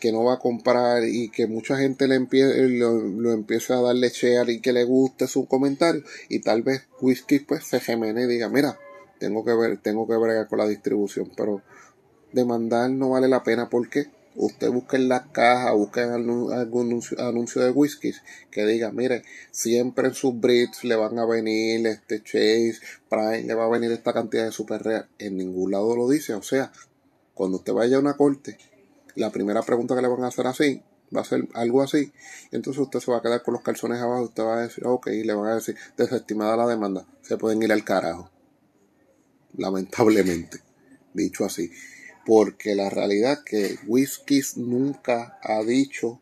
que 0.07 0.13
no 0.13 0.23
va 0.23 0.35
a 0.35 0.39
comprar 0.39 1.03
y 1.05 1.31
que 1.31 1.49
mucha 1.49 1.77
gente 1.79 2.07
le 2.07 2.21
lo, 2.21 3.33
empieza 3.33 3.77
a 3.77 3.83
darle 3.83 4.09
share 4.09 4.49
y 4.51 4.61
que 4.61 4.73
le 4.73 4.85
guste 4.85 5.27
su 5.27 5.47
comentario 5.47 6.05
y 6.29 6.39
tal 6.39 6.63
vez 6.63 6.83
Whisky 7.01 7.41
pues 7.41 7.65
se 7.65 7.81
gemene 7.81 8.23
y 8.23 8.27
diga 8.27 8.49
mira 8.49 8.79
tengo 9.19 9.45
que 9.45 9.53
ver 9.53 9.79
tengo 9.79 10.07
que 10.07 10.15
bregar 10.15 10.47
con 10.47 10.61
la 10.61 10.69
distribución 10.69 11.33
pero 11.37 11.61
demandar 12.33 12.89
no 12.89 13.11
vale 13.11 13.27
la 13.27 13.43
pena 13.43 13.69
porque 13.69 14.07
usted 14.37 14.71
busque 14.71 14.95
en 14.95 15.09
la 15.09 15.25
caja 15.33 15.73
busque 15.73 16.03
algún, 16.03 16.53
algún 16.53 17.03
anuncio, 17.19 17.65
de 17.65 17.71
whiskies 17.71 18.23
que 18.53 18.65
diga 18.65 18.93
mire 18.93 19.25
siempre 19.51 20.07
en 20.07 20.15
sus 20.15 20.39
brits 20.39 20.85
le 20.85 20.95
van 20.95 21.19
a 21.19 21.27
venir 21.27 21.85
este 21.89 22.23
Chase 22.23 22.79
Prime 23.09 23.43
le 23.43 23.55
va 23.55 23.65
a 23.65 23.71
venir 23.71 23.91
esta 23.91 24.13
cantidad 24.13 24.45
de 24.45 24.53
super 24.53 24.85
real 24.85 25.09
en 25.19 25.37
ningún 25.37 25.73
lado 25.73 25.97
lo 25.97 26.09
dice 26.09 26.33
o 26.35 26.43
sea 26.43 26.71
cuando 27.35 27.57
usted 27.57 27.73
vaya 27.73 27.97
a 27.97 28.01
una 28.01 28.17
corte 28.17 28.57
la 29.17 29.31
primera 29.31 29.63
pregunta 29.63 29.95
que 29.95 30.03
le 30.03 30.09
van 30.09 30.25
a 30.25 30.29
hacer 30.29 30.47
así 30.47 30.83
va 31.15 31.21
a 31.21 31.25
ser 31.25 31.47
algo 31.55 31.83
así. 31.83 32.13
Entonces 32.51 32.81
usted 32.83 33.01
se 33.01 33.11
va 33.11 33.19
a 33.19 33.23
quedar 33.23 33.43
con 33.43 33.55
los 33.55 33.63
calzones 33.63 34.01
abajo. 34.01 34.25
Usted 34.25 34.43
va 34.43 34.59
a 34.59 34.63
decir, 34.63 34.87
ok, 34.87 35.09
y 35.09 35.25
le 35.25 35.35
van 35.35 35.51
a 35.51 35.55
decir, 35.57 35.77
desestimada 35.97 36.57
la 36.57 36.67
demanda. 36.67 37.07
Se 37.23 37.37
pueden 37.37 37.63
ir 37.63 37.73
al 37.73 37.85
carajo. 37.85 38.31
Lamentablemente. 39.57 40.61
Dicho 41.13 41.45
así. 41.45 41.71
Porque 42.25 42.75
la 42.75 42.91
realidad 42.91 43.43
que 43.45 43.79
Whiskies 43.87 44.57
nunca 44.57 45.39
ha 45.43 45.63
dicho 45.63 46.21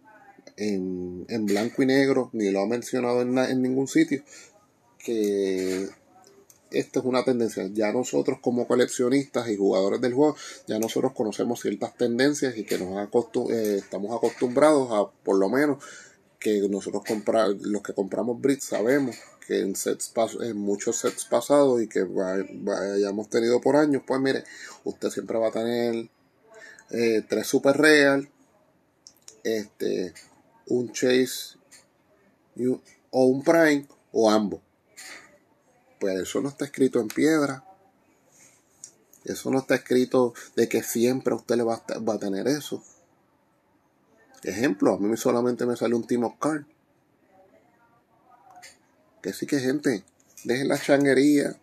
en, 0.56 1.24
en 1.28 1.46
blanco 1.46 1.82
y 1.82 1.86
negro, 1.86 2.30
ni 2.32 2.50
lo 2.50 2.60
ha 2.60 2.66
mencionado 2.66 3.22
en, 3.22 3.36
en 3.38 3.62
ningún 3.62 3.88
sitio, 3.88 4.22
que 4.98 5.88
esta 6.75 7.00
es 7.00 7.04
una 7.04 7.25
tendencia. 7.25 7.69
Ya 7.73 7.93
nosotros 7.93 8.38
como 8.40 8.66
coleccionistas 8.66 9.49
y 9.49 9.57
jugadores 9.57 10.00
del 10.00 10.14
juego, 10.14 10.37
ya 10.66 10.78
nosotros 10.78 11.12
conocemos 11.12 11.61
ciertas 11.61 11.97
tendencias 11.97 12.57
y 12.57 12.64
que 12.64 12.78
nos 12.78 13.09
eh, 13.50 13.76
estamos 13.76 14.16
acostumbrados 14.16 14.90
a, 14.93 15.11
por 15.25 15.38
lo 15.38 15.49
menos, 15.49 15.83
que 16.38 16.69
nosotros 16.69 17.02
comprar, 17.07 17.49
los 17.61 17.83
que 17.83 17.95
compramos 17.95 18.40
Brits 18.40 18.64
sabemos 18.64 19.16
que 19.47 19.61
en 19.61 19.76
sets 19.76 20.12
en 20.40 20.57
muchos 20.57 20.99
sets 20.99 21.25
pasados 21.25 21.83
y 21.83 21.88
que 21.88 22.07
hayamos 22.95 23.28
tenido 23.28 23.61
por 23.61 23.76
años, 23.76 24.02
pues 24.07 24.21
mire, 24.21 24.45
usted 24.85 25.11
siempre 25.11 25.38
va 25.38 25.49
a 25.49 25.52
tener 25.52 26.09
eh, 26.90 27.23
tres 27.28 27.47
super 27.47 27.76
real, 27.76 28.28
este, 29.43 30.14
un 30.66 30.93
chase 30.93 31.57
o 33.11 33.25
un 33.26 33.43
prime 33.43 33.87
o 34.12 34.31
ambos 34.31 34.61
pues 36.04 36.20
eso 36.20 36.42
no 36.42 36.50
está 36.50 36.66
escrito 36.66 37.00
en 37.00 37.08
piedra. 37.08 37.64
Eso 39.25 39.50
no 39.50 39.61
está 39.61 39.75
escrito 39.75 40.34
de 40.54 40.68
que 40.68 40.82
siempre 40.82 41.32
usted 41.32 41.56
le 41.56 41.62
va 41.62 41.76
a, 41.76 41.99
va 42.00 42.14
a 42.16 42.18
tener 42.18 42.46
eso. 42.46 42.84
Ejemplo, 44.42 44.92
a 44.92 44.99
mí 44.99 45.16
solamente 45.16 45.64
me 45.64 45.76
sale 45.76 45.94
un 45.94 46.06
Team 46.06 46.25
of 46.25 46.34
Card. 46.38 46.66
Que 49.23 49.32
sí 49.32 49.46
que 49.46 49.61
gente, 49.61 50.04
deje 50.44 50.66
la 50.66 50.78
changuería. 50.78 51.56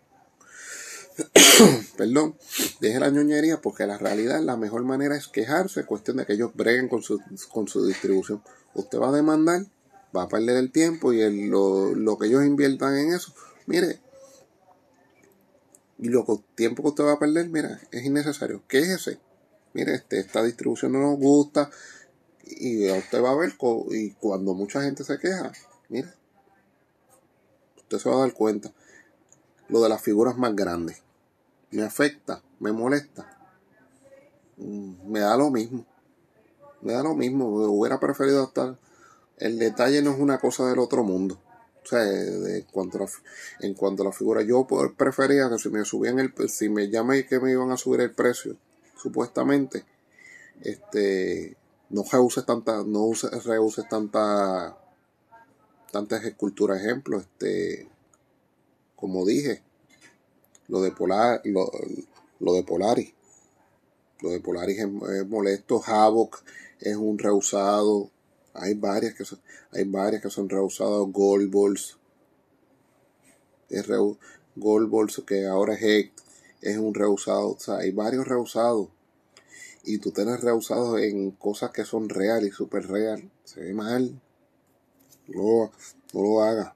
Perdón, 1.98 2.36
deje 2.80 3.00
la 3.00 3.12
ñoñería 3.12 3.62
porque 3.62 3.86
la 3.86 4.00
realidad, 4.00 4.42
la 4.42 4.58
mejor 4.58 4.84
manera 4.86 5.16
es 5.16 5.28
quejarse, 5.28 5.86
cuestión 5.86 6.18
de 6.18 6.26
que 6.26 6.34
ellos 6.34 6.50
breguen 6.56 6.88
con 6.88 7.04
su, 7.04 7.86
distribución. 7.86 8.42
Usted 8.74 8.98
va 8.98 9.10
a 9.10 9.12
demandar, 9.12 9.68
va 10.18 10.24
a 10.24 10.28
perder 10.28 10.58
el 10.58 10.72
tiempo 10.72 11.14
y 11.14 11.20
lo 11.38 12.18
que 12.20 12.26
ellos 12.26 12.44
inviertan 12.44 12.98
en 12.98 13.14
eso. 13.14 13.36
Mire, 13.68 14.00
y 16.02 16.10
lo 16.10 16.26
tiempo 16.56 16.82
que 16.82 16.90
usted 16.90 17.04
va 17.04 17.14
a 17.14 17.20
perder, 17.20 17.48
mira, 17.50 17.80
es 17.92 18.04
innecesario. 18.04 18.64
¿Qué 18.68 18.80
es 18.80 18.90
ese? 18.90 19.20
Mire, 19.74 19.94
este, 19.94 20.20
esta 20.20 20.42
distribución 20.42 20.94
no 20.94 21.00
nos 21.00 21.20
gusta. 21.20 21.70
Y 22.44 22.90
usted 22.90 23.24
va 23.24 23.30
a 23.30 23.36
ver, 23.36 23.54
y 23.92 24.10
cuando 24.14 24.56
mucha 24.56 24.82
gente 24.82 25.04
se 25.04 25.20
queja, 25.20 25.52
mira, 25.90 26.14
usted 27.78 28.00
se 28.00 28.10
va 28.10 28.16
a 28.16 28.20
dar 28.22 28.34
cuenta. 28.34 28.74
Lo 29.70 29.80
de 29.80 29.90
las 29.90 30.02
figuras 30.02 30.36
más 30.38 30.56
grandes. 30.56 31.04
Me 31.70 31.84
afecta, 31.84 32.42
me 32.60 32.72
molesta. 32.72 33.38
Me 34.58 35.20
da 35.20 35.38
lo 35.38 35.52
mismo. 35.52 35.86
Me 36.82 36.94
da 36.94 37.04
lo 37.04 37.14
mismo. 37.14 37.46
Hubiera 37.46 38.00
preferido 38.00 38.46
estar. 38.46 38.76
El 39.38 39.60
detalle 39.60 40.02
no 40.02 40.14
es 40.14 40.20
una 40.20 40.40
cosa 40.40 40.68
del 40.68 40.80
otro 40.80 41.04
mundo. 41.04 41.40
O 41.84 41.88
sea, 41.88 42.00
de, 42.00 42.64
cuanto 42.66 43.06
en 43.60 43.74
cuanto 43.74 44.04
a 44.04 44.08
la 44.08 44.12
figura, 44.12 44.44
yo 44.44 44.68
prefería 44.96 45.50
que 45.50 45.58
si 45.58 45.70
me 45.70 45.84
subían 45.84 46.20
el, 46.20 46.34
si 46.50 46.70
me 46.70 46.90
llamé 46.90 47.26
que 47.26 47.40
me 47.40 47.52
iban 47.52 47.72
a 47.72 47.78
subir 47.78 48.02
el 48.02 48.12
precio, 48.12 48.56
supuestamente, 48.96 49.84
este, 50.62 51.58
no 51.90 52.04
reuses 52.10 52.46
tanta, 52.46 52.84
no 52.84 53.02
uses, 53.06 53.44
reuses 53.46 53.88
tanta, 53.90 54.78
tantas 55.92 56.24
esculturas, 56.24 56.80
ejemplo, 56.80 57.20
este, 57.20 57.88
como 58.96 59.26
dije, 59.26 59.64
lo 60.68 60.82
de 60.82 60.92
Polar, 60.92 61.42
lo, 61.46 61.70
lo 62.40 62.54
de 62.54 62.64
Polaris, 62.64 63.14
lo 64.22 64.30
de 64.30 64.40
Polaris 64.40 64.80
es, 64.80 65.28
molesto, 65.28 65.82
Havoc 65.84 66.44
es 66.80 66.96
un 66.96 67.18
reusado, 67.18 68.10
hay 68.54 68.74
varias 68.74 69.14
que 69.14 69.26
son, 69.26 69.40
hay 69.72 69.84
varias 69.86 70.22
que 70.22 70.30
son. 70.30 70.48
Gold 70.48 71.52
Balls. 71.54 71.98
Es 73.70 73.88
Gold 74.56 74.90
Balls 74.90 75.22
que 75.26 75.46
ahora 75.46 75.76
es 75.76 76.12
es 76.62 76.78
un 76.78 76.94
rehusado. 76.94 77.50
O 77.52 77.60
sea, 77.60 77.78
hay 77.78 77.92
varios 77.92 78.28
rehusados. 78.28 78.90
Y 79.84 79.98
tú 79.98 80.12
tienes 80.12 80.42
rehusados 80.42 81.02
en 81.02 81.32
cosas 81.32 81.72
que 81.72 81.86
son 81.86 82.10
real 82.10 82.46
y 82.46 82.52
super 82.52 82.88
real. 82.88 83.32
Se 83.44 83.62
ve 83.62 83.74
mal. 83.74 84.22
No, 85.28 85.72
no 86.14 86.22
lo 86.22 86.44
haga. 86.44 86.76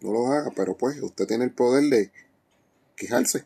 No 0.00 0.12
lo 0.12 0.26
haga, 0.28 0.52
pero 0.54 0.76
pues 0.76 1.00
usted 1.02 1.26
tiene 1.26 1.44
el 1.44 1.52
poder 1.52 1.90
de 1.90 2.12
quejarse. 2.94 3.44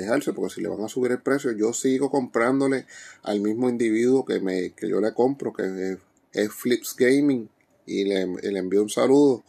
Quejarse, 0.00 0.32
porque 0.32 0.54
si 0.54 0.60
le 0.60 0.68
van 0.68 0.82
a 0.82 0.88
subir 0.88 1.12
el 1.12 1.20
precio, 1.20 1.52
yo 1.52 1.72
sigo 1.72 2.10
comprándole 2.10 2.86
al 3.22 3.40
mismo 3.40 3.68
individuo 3.68 4.24
que, 4.24 4.40
me, 4.40 4.70
que 4.70 4.88
yo 4.88 5.00
le 5.00 5.12
compro, 5.12 5.52
que 5.52 5.98
es, 6.32 6.52
Flips 6.52 6.94
Gaming, 6.96 7.48
y 7.86 8.04
le, 8.04 8.26
le 8.26 8.58
envío 8.58 8.82
un 8.82 8.90
saludo. 8.90 9.42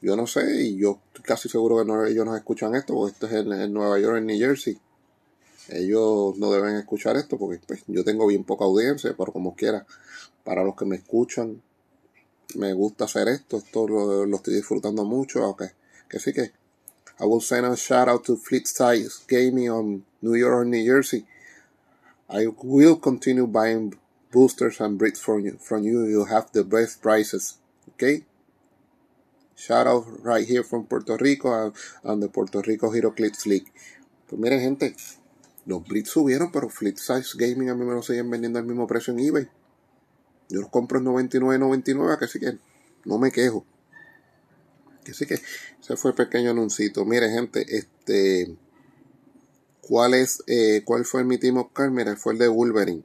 Yo 0.00 0.16
no 0.16 0.26
sé, 0.26 0.62
y 0.62 0.76
yo 0.76 1.00
casi 1.22 1.48
seguro 1.48 1.78
que 1.78 1.84
no, 1.84 2.04
ellos 2.04 2.26
no 2.26 2.36
escuchan 2.36 2.74
esto, 2.74 2.94
porque 2.94 3.12
esto 3.12 3.26
es 3.26 3.32
en, 3.32 3.72
Nueva 3.72 3.98
York, 3.98 4.18
en 4.18 4.26
New 4.26 4.38
Jersey. 4.38 4.78
Ellos 5.68 6.36
no 6.36 6.52
deben 6.52 6.76
escuchar 6.76 7.16
esto 7.16 7.38
porque 7.38 7.58
pues, 7.66 7.84
yo 7.86 8.04
tengo 8.04 8.26
bien 8.26 8.44
poca 8.44 8.66
audiencia, 8.66 9.14
pero 9.16 9.32
como 9.32 9.54
quiera, 9.54 9.86
para 10.44 10.62
los 10.62 10.76
que 10.76 10.84
me 10.84 10.96
escuchan, 10.96 11.62
me 12.56 12.74
gusta 12.74 13.06
hacer 13.06 13.28
esto, 13.28 13.56
esto 13.56 13.88
lo, 13.88 14.26
lo 14.26 14.36
estoy 14.36 14.54
disfrutando 14.54 15.04
mucho, 15.04 15.48
okay. 15.48 15.68
que 16.08 16.18
sí 16.18 16.32
que 16.34 16.52
I 17.20 17.26
will 17.26 17.40
send 17.40 17.64
a 17.66 17.76
shout 17.76 18.08
out 18.08 18.24
to 18.24 18.36
Fleet 18.36 18.66
Size 18.66 19.24
Gaming 19.28 19.70
on 19.70 20.04
New 20.20 20.34
York 20.34 20.52
or 20.52 20.64
New 20.64 20.84
Jersey. 20.84 21.24
I 22.28 22.46
will 22.62 22.96
continue 22.96 23.46
buying 23.46 23.94
boosters 24.32 24.80
and 24.80 24.98
bricks 24.98 25.20
from 25.20 25.44
you. 25.44 25.58
From 25.60 25.84
you, 25.84 26.04
you 26.06 26.24
have 26.24 26.50
the 26.50 26.64
best 26.64 27.00
prices. 27.00 27.58
Okay. 27.90 28.24
Shout 29.54 29.86
out 29.86 30.04
right 30.24 30.46
here 30.46 30.64
from 30.64 30.86
Puerto 30.86 31.16
Rico 31.16 31.72
and, 32.02 32.20
the 32.20 32.28
Puerto 32.28 32.60
Rico 32.60 32.90
Hero 32.90 33.12
Clips 33.12 33.46
League. 33.46 33.70
Pues 34.26 34.40
miren, 34.40 34.60
gente, 34.60 34.96
los 35.66 35.84
Blitz 35.84 36.10
subieron, 36.10 36.50
pero 36.50 36.68
Fleet 36.68 36.98
Size 36.98 37.36
Gaming 37.38 37.70
a 37.70 37.74
mí 37.76 37.84
me 37.84 37.94
lo 37.94 38.02
siguen 38.02 38.28
vendiendo 38.28 38.58
al 38.58 38.64
mismo 38.64 38.88
precio 38.88 39.12
en 39.12 39.20
eBay. 39.20 39.48
Yo 40.48 40.60
los 40.60 40.70
compro 40.70 40.98
en 40.98 41.04
99.99, 41.04 42.18
que 42.18 42.26
sí 42.26 42.40
que 42.40 42.58
no 43.04 43.18
me 43.18 43.30
quejo. 43.30 43.64
Así 45.10 45.26
que 45.26 45.34
ese 45.34 45.96
fue 45.96 46.12
el 46.12 46.16
pequeño 46.16 46.50
anuncito. 46.50 47.04
Mire, 47.04 47.30
gente, 47.30 47.64
este. 47.68 48.56
¿Cuál 49.80 50.14
es, 50.14 50.42
eh, 50.46 50.82
cuál 50.84 51.04
fue 51.04 51.24
mi 51.24 51.36
Team 51.38 51.58
Oscar? 51.58 51.90
Mira, 51.90 52.16
fue 52.16 52.32
el 52.32 52.38
de 52.38 52.48
Wolverine. 52.48 53.02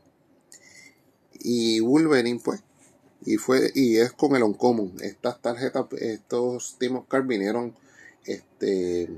Y 1.41 1.81
Wolverine, 1.81 2.39
pues, 2.43 2.61
y 3.25 3.35
fue, 3.35 3.71
y 3.75 3.97
es 3.97 4.13
con 4.13 4.35
el 4.35 4.43
Uncommon. 4.43 4.93
Estas 5.01 5.41
tarjetas, 5.41 5.85
estos 5.99 6.77
Team 6.79 6.97
Oscar 6.97 7.25
vinieron, 7.25 7.75
este, 8.25 9.09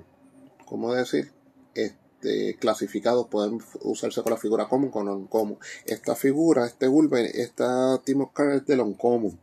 ¿cómo 0.66 0.94
decir? 0.94 1.32
Este, 1.76 2.58
clasificados, 2.58 3.28
pueden 3.28 3.60
usarse 3.82 4.24
con 4.24 4.32
la 4.32 4.38
figura 4.38 4.68
común, 4.68 4.90
con 4.90 5.08
Uncommon. 5.08 5.60
Esta 5.86 6.16
figura, 6.16 6.66
este 6.66 6.88
Wolverine, 6.88 7.32
esta 7.44 8.02
Team 8.04 8.22
Oscar 8.22 8.54
es 8.54 8.66
del 8.66 8.82
Uncommon 8.82 9.40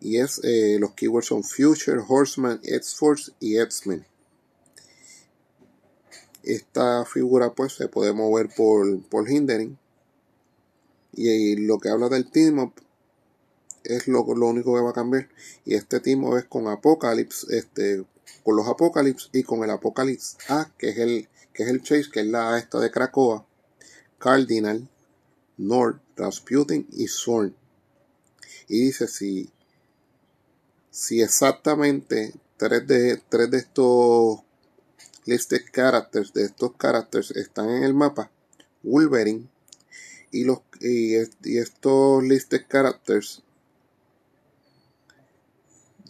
y 0.00 0.18
es 0.18 0.40
eh, 0.42 0.78
los 0.80 0.92
keywords 0.94 1.28
son 1.28 1.44
Future, 1.44 2.00
Horseman, 2.06 2.60
X-Force 2.62 3.32
y 3.38 3.58
X-Men. 3.58 4.06
Esta 6.42 7.04
figura 7.04 7.52
pues 7.52 7.74
se 7.74 7.88
puede 7.88 8.12
mover 8.12 8.48
por, 8.48 9.28
hindering. 9.28 9.78
Y, 11.12 11.56
lo 11.56 11.78
que 11.78 11.90
habla 11.90 12.08
del 12.08 12.30
team 12.30 12.60
up 12.60 12.72
es 13.84 14.08
lo, 14.08 14.24
lo, 14.34 14.46
único 14.46 14.74
que 14.74 14.80
va 14.80 14.90
a 14.90 14.94
cambiar. 14.94 15.28
Y 15.66 15.74
este 15.74 16.00
team 16.00 16.24
up 16.24 16.38
es 16.38 16.44
con 16.46 16.66
Apocalypse 16.66 17.46
este 17.56 18.04
con 18.44 18.56
los 18.56 18.68
Apocalypse 18.68 19.28
y 19.32 19.42
con 19.42 19.64
el 19.64 19.70
Apocalypse 19.70 20.36
A 20.48 20.70
que 20.78 20.90
es 20.90 20.98
el 20.98 21.28
que 21.52 21.64
es 21.64 21.68
el 21.68 21.82
Chase 21.82 22.10
que 22.12 22.20
es 22.20 22.26
la 22.26 22.58
esta 22.58 22.78
de 22.78 22.90
Krakoa 22.90 23.44
Cardinal 24.18 24.88
Nord 25.58 26.00
Rasputin 26.16 26.86
y 26.92 27.08
Zorn. 27.08 27.54
Y 28.68 28.86
dice 28.86 29.08
si 29.08 29.50
si 31.00 31.22
exactamente 31.22 32.34
tres 32.58 32.86
de, 32.86 33.22
tres 33.30 33.50
de 33.50 33.56
estos 33.56 34.40
listed 35.24 35.62
characters, 35.72 36.34
de 36.34 36.44
estos 36.44 36.72
characters 36.76 37.30
están 37.30 37.70
en 37.70 37.84
el 37.84 37.94
mapa, 37.94 38.30
Wolverine 38.82 39.48
y, 40.30 40.44
los, 40.44 40.58
y, 40.78 41.14
estos 41.56 42.22
listed 42.22 42.66
characters 42.68 43.42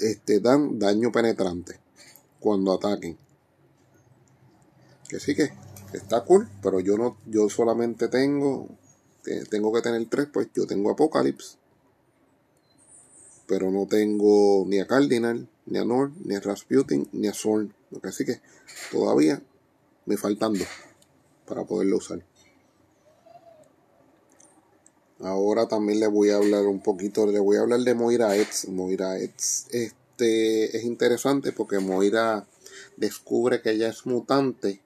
este, 0.00 0.40
dan 0.40 0.80
daño 0.80 1.12
penetrante 1.12 1.78
cuando 2.40 2.72
ataquen. 2.72 3.16
Que 5.08 5.20
sí 5.20 5.36
que 5.36 5.52
está 5.92 6.24
cool, 6.24 6.48
pero 6.64 6.80
yo 6.80 6.98
no, 6.98 7.16
yo 7.26 7.48
solamente 7.48 8.08
tengo, 8.08 8.66
tengo 9.50 9.72
que 9.72 9.82
tener 9.82 10.04
tres, 10.10 10.26
pues 10.32 10.48
yo 10.52 10.66
tengo 10.66 10.90
Apocalypse 10.90 11.59
pero 13.50 13.72
no 13.72 13.88
tengo 13.88 14.64
ni 14.64 14.78
a 14.78 14.86
Cardinal, 14.86 15.48
ni 15.66 15.76
a 15.76 15.84
Nord, 15.84 16.12
ni 16.24 16.36
a 16.36 16.40
Rasputin, 16.40 17.08
ni 17.10 17.26
a 17.26 17.34
Zorn. 17.34 17.74
Así 18.04 18.24
que 18.24 18.40
todavía 18.92 19.42
me 20.06 20.16
faltan 20.16 20.52
dos 20.54 20.68
para 21.48 21.64
poderlo 21.64 21.96
usar. 21.96 22.24
Ahora 25.18 25.66
también 25.66 25.98
le 25.98 26.06
voy 26.06 26.30
a 26.30 26.36
hablar 26.36 26.64
un 26.66 26.80
poquito, 26.80 27.26
le 27.26 27.40
voy 27.40 27.56
a 27.56 27.62
hablar 27.62 27.80
de 27.80 27.92
Moira 27.92 28.36
X. 28.36 28.68
Moira 28.68 29.18
X 29.18 29.66
este, 29.72 30.76
es 30.76 30.84
interesante 30.84 31.50
porque 31.50 31.80
Moira 31.80 32.46
descubre 32.98 33.62
que 33.62 33.72
ella 33.72 33.88
es 33.88 34.06
mutante 34.06 34.80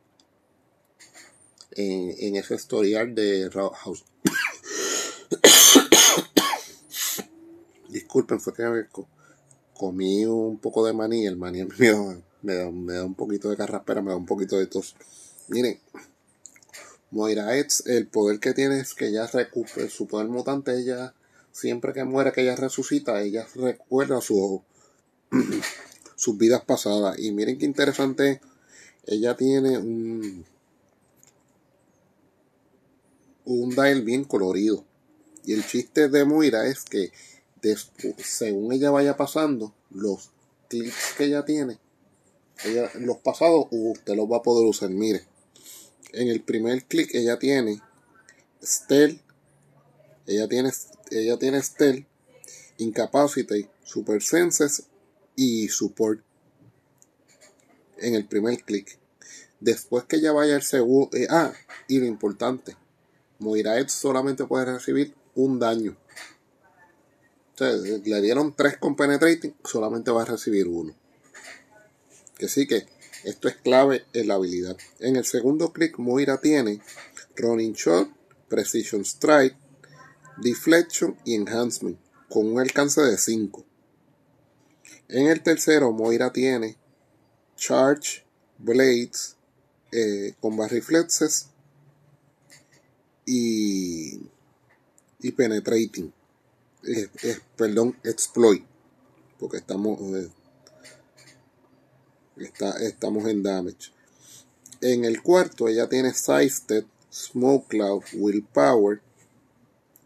en, 1.72 2.14
en 2.18 2.37
ese 2.37 2.55
historial 2.55 3.14
de 3.14 3.50
House. 3.53 4.07
Disculpen, 8.14 8.40
fue 8.40 8.55
que 8.55 8.87
comí 9.77 10.24
un 10.24 10.59
poco 10.59 10.87
de 10.87 10.92
maní, 10.92 11.27
el 11.27 11.37
maní 11.37 11.64
me 12.42 12.55
da, 12.55 12.70
me 12.70 12.94
da, 12.94 13.05
un 13.05 13.14
poquito 13.14 13.50
de 13.50 13.57
carraspera, 13.57 14.03
me 14.03 14.11
da 14.11 14.16
un 14.16 14.27
poquito 14.27 14.57
de 14.57 14.66
tos. 14.66 14.94
Miren, 15.48 15.81
Moira 17.11 17.57
el 17.57 18.07
poder 18.07 18.38
que 18.38 18.55
tiene 18.55 18.79
es 18.79 18.94
que 18.94 19.09
ella 19.09 19.27
recupera 19.27 19.90
su 19.90 20.07
poder 20.07 20.29
mutante, 20.29 20.79
ella, 20.79 21.12
siempre 21.50 21.92
que 21.92 22.05
muere, 22.05 22.31
que 22.31 22.42
ella 22.42 22.55
resucita, 22.55 23.20
ella 23.20 23.48
recuerda 23.57 24.20
su, 24.20 24.62
sus 26.14 26.38
vidas 26.38 26.62
pasadas. 26.64 27.18
Y 27.18 27.33
miren 27.33 27.59
qué 27.59 27.66
interesante, 27.66 28.40
ella 29.07 29.37
tiene 29.37 29.79
un, 29.79 30.44
un 33.44 33.70
dial 33.70 34.03
bien 34.03 34.22
colorido. 34.22 34.85
Y 35.44 35.53
el 35.53 35.66
chiste 35.66 36.09
de 36.09 36.24
Moira 36.24 36.66
es 36.66 36.85
que 36.85 37.11
según 38.18 38.72
ella 38.72 38.90
vaya 38.90 39.16
pasando, 39.16 39.74
los 39.90 40.31
clics 40.68 41.14
que 41.16 41.24
ella 41.24 41.44
tiene, 41.44 41.79
ella, 42.64 42.90
los 42.94 43.18
pasados, 43.18 43.66
usted 43.70 44.14
los 44.14 44.31
va 44.31 44.38
a 44.38 44.42
poder 44.42 44.66
usar. 44.66 44.90
Mire, 44.90 45.24
en 46.12 46.29
el 46.29 46.42
primer 46.42 46.85
clic 46.85 47.14
ella 47.14 47.38
tiene 47.38 47.81
Stell, 48.62 49.20
ella 50.27 50.48
tiene, 50.48 50.70
ella 51.11 51.38
tiene 51.38 51.62
Super 53.85 54.22
Senses 54.22 54.85
y 55.37 55.68
Support. 55.68 56.22
En 57.98 58.14
el 58.14 58.27
primer 58.27 58.62
clic. 58.64 58.98
Después 59.61 60.05
que 60.05 60.16
ella 60.16 60.33
vaya 60.33 60.57
al 60.57 60.62
segundo. 60.62 61.16
Eh, 61.16 61.27
ah, 61.31 61.53
y 61.88 61.98
lo 61.98 62.07
importante: 62.07 62.77
Moiraed 63.38 63.88
solamente 63.88 64.44
puede 64.44 64.66
recibir 64.66 65.14
un 65.35 65.59
daño 65.59 65.96
le 67.59 68.21
dieron 68.21 68.55
tres 68.55 68.77
con 68.79 68.97
penetrating, 68.97 69.55
solamente 69.64 70.11
va 70.11 70.23
a 70.23 70.27
recibir 70.27 70.67
uno. 70.67 70.95
Que 72.37 72.49
sí 72.49 72.67
que 72.67 72.87
esto 73.25 73.49
es 73.49 73.57
clave 73.57 74.05
en 74.12 74.29
la 74.29 74.35
habilidad. 74.35 74.77
En 74.99 75.17
el 75.17 75.25
segundo 75.25 75.73
clic, 75.73 75.99
Moira 75.99 76.40
tiene 76.40 76.81
Running 77.37 77.75
Shot, 77.75 78.09
Precision 78.49 79.03
Strike, 79.03 79.57
Deflection 80.38 81.17
y 81.25 81.35
Enhancement, 81.35 81.99
con 82.29 82.47
un 82.47 82.61
alcance 82.61 83.01
de 83.01 83.17
5. 83.17 83.64
En 85.09 85.29
el 85.29 85.43
tercero, 85.43 85.93
Moira 85.93 86.33
tiene 86.33 86.77
Charge, 87.57 88.25
Blades, 88.59 89.37
eh, 89.93 90.35
Combat 90.40 90.71
Reflexes 90.71 91.51
y, 93.25 94.21
y 95.21 95.31
Penetrating 95.33 96.12
perdón, 97.57 97.99
exploit, 98.05 98.64
porque 99.38 99.59
estamos, 99.59 100.01
eh, 100.16 100.31
estamos 102.81 103.27
en 103.29 103.42
damage. 103.42 103.92
En 104.81 105.05
el 105.05 105.23
cuarto 105.23 105.68
ella 105.68 105.88
tiene 105.88 106.12
Sidestep, 106.12 106.87
Smoke 107.12 107.68
Cloud, 107.68 108.03
Willpower 108.14 109.01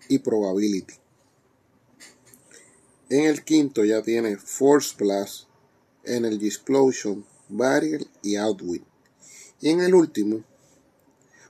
y 0.09 0.19
Probability. 0.19 0.95
En 3.09 3.25
el 3.25 3.43
quinto 3.43 3.85
ya 3.85 4.03
tiene 4.03 4.37
Force 4.37 4.95
Blast, 4.99 5.49
Energy 6.05 6.47
Explosion, 6.47 7.25
Barrier 7.49 8.07
y 8.23 8.37
Outwit. 8.37 8.85
Y 9.61 9.71
en 9.71 9.81
el 9.81 9.95
último, 9.95 10.45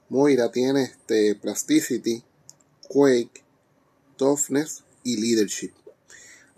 Moira 0.09 0.51
tiene 0.51 0.85
este 0.85 1.35
Plasticity, 1.35 2.23
Quake, 2.89 3.43
Toughness 4.17 4.85
leadership. 5.17 5.73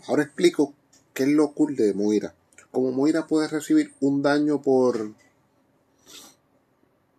Ahora 0.06 0.24
explico 0.24 0.74
qué 1.14 1.24
es 1.24 1.28
lo 1.28 1.52
cool 1.52 1.76
de 1.76 1.94
Moira. 1.94 2.34
Como 2.70 2.92
Moira 2.92 3.26
puede 3.26 3.48
recibir 3.48 3.92
un 4.00 4.22
daño 4.22 4.62
por 4.62 5.12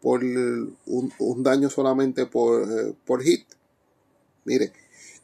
por 0.02 0.24
un, 0.24 1.44
daño 1.44 1.70
solamente 1.70 2.26
por, 2.26 2.64
eh, 2.64 2.94
por 3.06 3.22
hit. 3.22 3.46
Mire, 4.46 4.74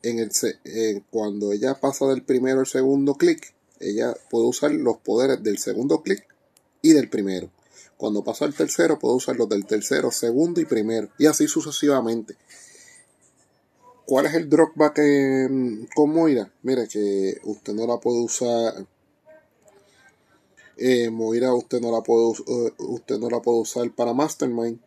en 0.03 0.19
el, 0.19 1.03
cuando 1.09 1.51
ella 1.51 1.79
pasa 1.79 2.05
del 2.05 2.21
primero 2.21 2.59
al 2.59 2.67
segundo 2.67 3.15
clic, 3.15 3.53
ella 3.79 4.13
puede 4.29 4.45
usar 4.45 4.71
los 4.71 4.97
poderes 4.97 5.41
del 5.41 5.57
segundo 5.57 6.03
clic 6.03 6.23
y 6.81 6.93
del 6.93 7.09
primero. 7.09 7.49
Cuando 7.97 8.23
pasa 8.23 8.45
al 8.45 8.53
tercero, 8.53 8.99
puede 8.99 9.15
usar 9.15 9.35
los 9.35 9.49
del 9.49 9.65
tercero, 9.65 10.11
segundo 10.11 10.61
y 10.61 10.65
primero. 10.65 11.09
Y 11.17 11.25
así 11.25 11.47
sucesivamente. 11.47 12.35
¿Cuál 14.07 14.25
es 14.25 14.35
el 14.35 14.49
dropback 14.49 15.01
con 15.93 16.13
Moira? 16.13 16.49
Mire 16.63 16.87
que 16.87 17.41
usted 17.43 17.73
no 17.73 17.85
la 17.85 17.97
puede 17.97 18.21
usar. 18.21 18.87
Eh, 20.77 21.09
Moira 21.09 21.53
usted 21.53 21.81
no 21.81 21.91
la 21.91 21.99
puede 21.99 22.31
eh, 22.47 22.73
usted 22.77 23.17
no 23.17 23.29
la 23.29 23.41
puede 23.41 23.59
usar 23.59 23.91
para 23.91 24.13
Mastermind 24.13 24.79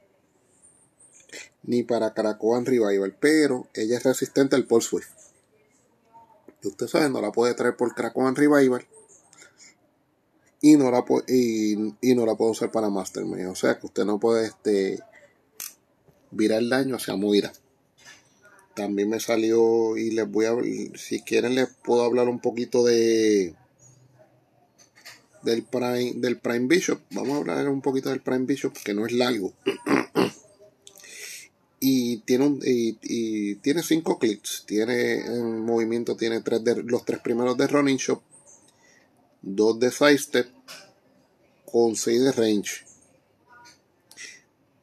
ni 1.65 1.83
para 1.83 2.15
Krakoan 2.15 2.65
Revival, 2.65 3.15
pero 3.21 3.69
ella 3.75 3.99
es 3.99 4.05
resistente 4.05 4.57
al 4.57 4.67
Pulse 4.67 4.89
Swift. 4.89 5.11
Y 6.63 6.69
usted 6.69 6.87
sabe, 6.87 7.11
no 7.11 7.21
la 7.21 7.31
puede 7.31 7.53
traer 7.53 7.77
por 7.77 7.95
Krakoan 7.95 8.35
Revival 8.35 8.87
y 10.63 10.77
no 10.77 10.91
la 10.91 11.05
y, 11.29 12.15
no 12.15 12.25
la 12.25 12.37
puede 12.37 12.53
usar 12.53 12.73
para 12.73 12.89
Mastermind. 12.89 13.51
O 13.51 13.55
sea 13.55 13.79
que 13.79 13.85
usted 13.85 14.07
no 14.07 14.19
puede 14.19 14.47
este 14.47 14.99
virar 16.31 16.61
el 16.61 16.71
daño 16.71 16.97
hacia 16.97 17.17
Moira 17.17 17.53
también 18.81 19.11
me 19.11 19.21
salió 19.21 19.99
y 19.99 20.11
les 20.11 20.27
voy 20.27 20.47
a 20.47 20.57
si 20.97 21.21
quieren 21.21 21.55
les 21.55 21.69
puedo 21.69 22.03
hablar 22.03 22.29
un 22.29 22.41
poquito 22.41 22.83
de 22.83 23.55
del 25.43 25.65
Prime 25.65 26.15
del 26.15 26.39
Prime 26.39 26.67
Bishop. 26.67 26.99
Vamos 27.11 27.35
a 27.35 27.37
hablar 27.37 27.69
un 27.69 27.83
poquito 27.83 28.09
del 28.09 28.23
Prime 28.23 28.47
Bishop 28.47 28.73
que 28.83 28.95
no 28.95 29.05
es 29.05 29.13
largo. 29.13 29.53
Y 31.83 32.19
tiene 32.19 32.45
un, 32.45 32.61
y, 32.63 33.55
tiene 33.57 33.83
cinco 33.83 34.19
clics. 34.19 34.65
Tiene 34.67 35.21
en 35.21 35.61
movimiento 35.61 36.15
tiene 36.15 36.43
tres 36.43 36.63
de, 36.63 36.83
los 36.83 37.07
tres 37.07 37.21
primeros 37.21 37.57
de 37.57 37.67
running 37.69 37.97
shop 37.97 38.21
dos 39.41 39.81
de 39.81 39.91
sidestep 39.91 40.47
con 41.65 41.97
seis 41.97 42.21
de 42.21 42.33
range. 42.33 42.85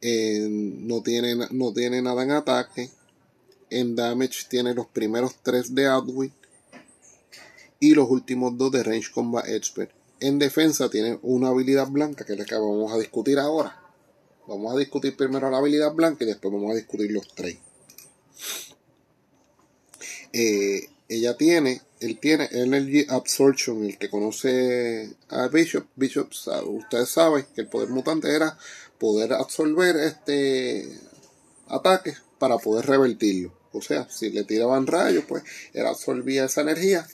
Eh, 0.00 0.48
no 0.50 1.00
tiene 1.02 1.36
no 1.52 1.72
tiene 1.72 2.02
nada 2.02 2.24
en 2.24 2.32
ataque 2.32 2.90
en 3.70 3.96
damage 3.96 4.46
tiene 4.48 4.74
los 4.74 4.86
primeros 4.86 5.36
3 5.42 5.74
de 5.74 5.86
Outwit 5.86 6.32
y 7.80 7.94
los 7.94 8.10
últimos 8.10 8.56
2 8.56 8.72
de 8.72 8.82
Range 8.82 9.10
Combat 9.12 9.48
Expert. 9.48 9.92
En 10.20 10.38
defensa 10.38 10.90
tiene 10.90 11.18
una 11.22 11.48
habilidad 11.48 11.88
blanca 11.88 12.24
que 12.24 12.32
es 12.32 12.38
la 12.38 12.44
que 12.44 12.54
vamos 12.54 12.92
a 12.92 12.98
discutir 12.98 13.38
ahora. 13.38 13.80
Vamos 14.46 14.74
a 14.74 14.78
discutir 14.78 15.16
primero 15.16 15.50
la 15.50 15.58
habilidad 15.58 15.92
blanca 15.92 16.24
y 16.24 16.26
después 16.26 16.52
vamos 16.52 16.72
a 16.72 16.76
discutir 16.76 17.12
los 17.12 17.28
3. 17.34 17.56
Eh, 20.32 20.88
ella 21.08 21.36
tiene, 21.36 21.82
él 22.00 22.18
tiene 22.18 22.48
Energy 22.52 23.06
Absorption, 23.08 23.84
el 23.84 23.98
que 23.98 24.10
conoce 24.10 25.14
a 25.28 25.48
Bishop. 25.48 25.86
Bishop, 25.96 26.30
ustedes 26.66 27.08
saben 27.08 27.46
que 27.54 27.62
el 27.62 27.68
poder 27.68 27.88
mutante 27.88 28.34
era 28.34 28.58
poder 28.98 29.32
absorber 29.32 29.96
este 29.96 30.88
ataques 31.68 32.22
para 32.38 32.58
poder 32.58 32.86
revertirlo. 32.86 33.57
O 33.72 33.82
sea, 33.82 34.08
si 34.10 34.30
le 34.30 34.44
tiraban 34.44 34.86
rayos, 34.86 35.24
pues 35.28 35.42
él 35.72 35.86
absorbía 35.86 36.46
esa 36.46 36.62
energía 36.62 37.06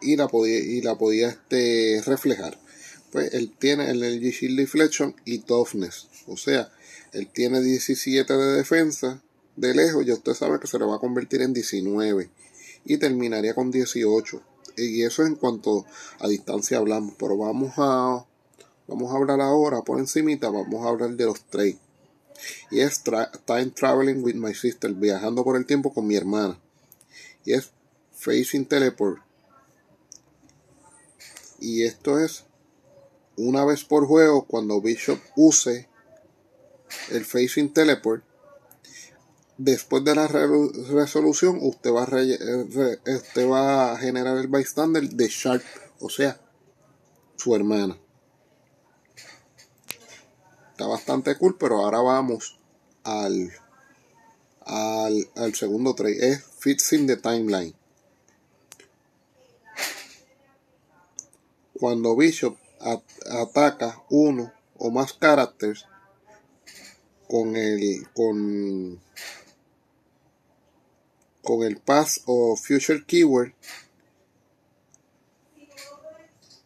y 0.00 0.16
la 0.16 0.28
podía, 0.28 0.58
y 0.58 0.82
la 0.82 0.96
podía 0.96 1.28
este, 1.28 2.02
reflejar. 2.06 2.58
Pues 3.12 3.32
él 3.32 3.52
tiene 3.56 3.90
el 3.90 4.02
Energy 4.02 4.30
Shield 4.30 4.58
Deflection 4.58 5.14
y 5.24 5.38
Toughness. 5.38 6.08
O 6.26 6.36
sea, 6.36 6.72
él 7.12 7.28
tiene 7.32 7.60
17 7.60 8.36
de 8.36 8.56
defensa 8.56 9.22
de 9.56 9.74
lejos, 9.74 10.04
ya 10.04 10.14
usted 10.14 10.34
sabe 10.34 10.58
que 10.58 10.66
se 10.66 10.78
le 10.78 10.84
va 10.84 10.96
a 10.96 11.00
convertir 11.00 11.42
en 11.42 11.52
19 11.52 12.28
y 12.84 12.98
terminaría 12.98 13.54
con 13.54 13.70
18. 13.70 14.42
Y 14.76 15.04
eso 15.04 15.22
es 15.22 15.28
en 15.28 15.36
cuanto 15.36 15.86
a 16.18 16.26
distancia 16.26 16.78
hablamos, 16.78 17.14
pero 17.18 17.36
vamos 17.36 17.72
a 17.76 18.26
vamos 18.88 19.12
a 19.12 19.16
hablar 19.16 19.40
ahora 19.40 19.82
por 19.82 20.00
encimita, 20.00 20.50
vamos 20.50 20.84
a 20.84 20.88
hablar 20.88 21.10
de 21.10 21.24
los 21.24 21.44
trades 21.44 21.76
y 22.70 22.80
es 22.80 23.02
Time 23.02 23.70
Traveling 23.70 24.22
with 24.22 24.34
My 24.34 24.54
Sister, 24.54 24.92
viajando 24.92 25.44
por 25.44 25.56
el 25.56 25.66
tiempo 25.66 25.92
con 25.92 26.06
mi 26.06 26.16
hermana. 26.16 26.58
Y 27.44 27.52
es 27.52 27.70
Facing 28.12 28.66
Teleport. 28.66 29.22
Y 31.60 31.84
esto 31.84 32.18
es 32.18 32.44
una 33.36 33.64
vez 33.64 33.84
por 33.84 34.06
juego 34.06 34.44
cuando 34.46 34.80
Bishop 34.80 35.18
use 35.36 35.88
el 37.10 37.24
Facing 37.24 37.72
Teleport. 37.72 38.24
Después 39.56 40.04
de 40.04 40.16
la 40.16 40.26
resolución, 40.26 41.58
usted 41.62 41.92
va, 41.92 42.02
a 42.02 43.16
usted 43.16 43.48
va 43.48 43.92
a 43.92 43.98
generar 43.98 44.36
el 44.36 44.48
bystander 44.48 45.08
de 45.08 45.28
Sharp, 45.28 45.62
o 46.00 46.10
sea, 46.10 46.40
su 47.36 47.54
hermana. 47.54 47.96
Está 50.74 50.88
bastante 50.88 51.38
cool, 51.38 51.56
pero 51.56 51.78
ahora 51.78 52.00
vamos 52.00 52.58
al, 53.04 53.52
al, 54.66 55.54
segundo 55.54 55.94
trade. 55.94 56.32
Es 56.32 56.44
Fixing 56.58 57.06
the 57.06 57.16
Timeline. 57.16 57.72
Cuando 61.78 62.16
Bishop 62.16 62.56
ataca 62.80 64.02
uno 64.10 64.52
o 64.76 64.90
más 64.90 65.12
characters 65.16 65.86
con 67.28 67.54
el 67.54 68.08
con 68.12 69.00
con 71.44 71.62
el 71.62 71.76
pass 71.76 72.20
o 72.26 72.56
future 72.56 73.04
keyword 73.06 73.52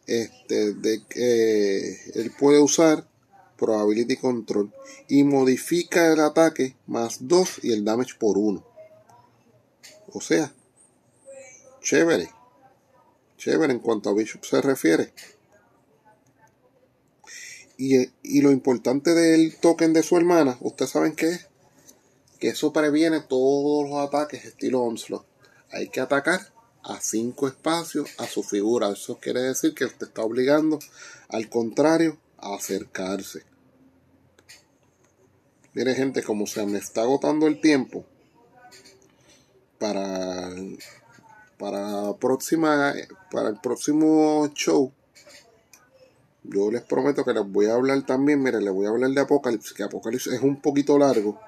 este 0.07 0.73
de 0.73 1.03
que 1.05 2.11
él 2.15 2.31
puede 2.39 2.59
usar 2.59 3.08
Probability 3.59 4.15
Control 4.17 4.73
y 5.07 5.23
modifica 5.23 6.11
el 6.11 6.19
ataque 6.19 6.75
más 6.87 7.27
2 7.27 7.59
y 7.63 7.73
el 7.73 7.83
damage 7.83 8.15
por 8.17 8.37
1. 8.37 8.65
O 10.13 10.21
sea, 10.21 10.53
chévere. 11.81 12.31
Chévere 13.37 13.73
en 13.73 13.79
cuanto 13.79 14.09
a 14.09 14.13
Bishop 14.13 14.43
se 14.43 14.61
refiere. 14.61 15.13
Y, 17.77 18.09
y, 18.23 18.41
lo 18.41 18.51
importante 18.51 19.13
del 19.13 19.55
token 19.57 19.93
de 19.93 20.03
su 20.03 20.17
hermana, 20.17 20.57
ustedes 20.59 20.91
saben 20.91 21.15
qué 21.15 21.29
es. 21.29 21.47
Que 22.39 22.49
eso 22.49 22.73
previene 22.73 23.21
todos 23.21 23.89
los 23.89 23.99
ataques 23.99 24.43
estilo 24.45 24.81
Onslaught. 24.81 25.25
Hay 25.71 25.89
que 25.89 26.01
atacar 26.01 26.51
a 26.83 26.99
5 26.99 27.47
espacios 27.47 28.09
a 28.17 28.25
su 28.25 28.43
figura. 28.43 28.89
Eso 28.89 29.17
quiere 29.19 29.41
decir 29.41 29.73
que 29.73 29.85
usted 29.85 30.07
está 30.07 30.23
obligando 30.23 30.79
al 31.29 31.49
contrario 31.49 32.17
a 32.37 32.55
acercarse. 32.55 33.48
Mire 35.79 35.95
gente, 35.95 36.23
como 36.23 36.45
se 36.45 36.65
me 36.65 36.77
está 36.77 37.03
agotando 37.03 37.47
el 37.47 37.61
tiempo 37.61 38.03
para 39.79 40.49
para 41.57 42.13
próxima 42.15 42.93
para 43.31 43.47
el 43.47 43.61
próximo 43.61 44.49
show 44.53 44.91
yo 46.43 46.69
les 46.69 46.81
prometo 46.81 47.23
que 47.23 47.31
les 47.31 47.49
voy 47.49 47.67
a 47.67 47.75
hablar 47.75 48.05
también, 48.05 48.43
mire, 48.43 48.59
les 48.59 48.73
voy 48.73 48.87
a 48.87 48.89
hablar 48.89 49.11
de 49.11 49.21
Apocalipsis, 49.21 49.71
que 49.71 49.83
Apocalipsis 49.83 50.33
es 50.33 50.41
un 50.41 50.61
poquito 50.61 50.99
largo, 50.99 51.39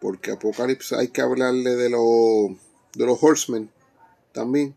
porque 0.00 0.30
Apocalipsis 0.30 0.92
hay 0.92 1.08
que 1.08 1.20
hablarle 1.20 1.74
de 1.74 1.90
los 1.90 2.56
de 2.92 3.04
los 3.04 3.20
Horsemen 3.20 3.68
también. 4.30 4.76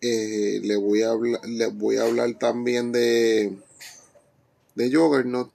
Eh, 0.00 0.60
le 0.62 0.76
voy 0.76 1.02
a 1.02 1.10
hablar, 1.10 1.44
les 1.44 1.76
voy 1.76 1.96
a 1.96 2.04
hablar 2.04 2.34
también 2.34 2.92
de 2.92 3.58
de 4.76 4.94
Juggernaut 4.94 5.50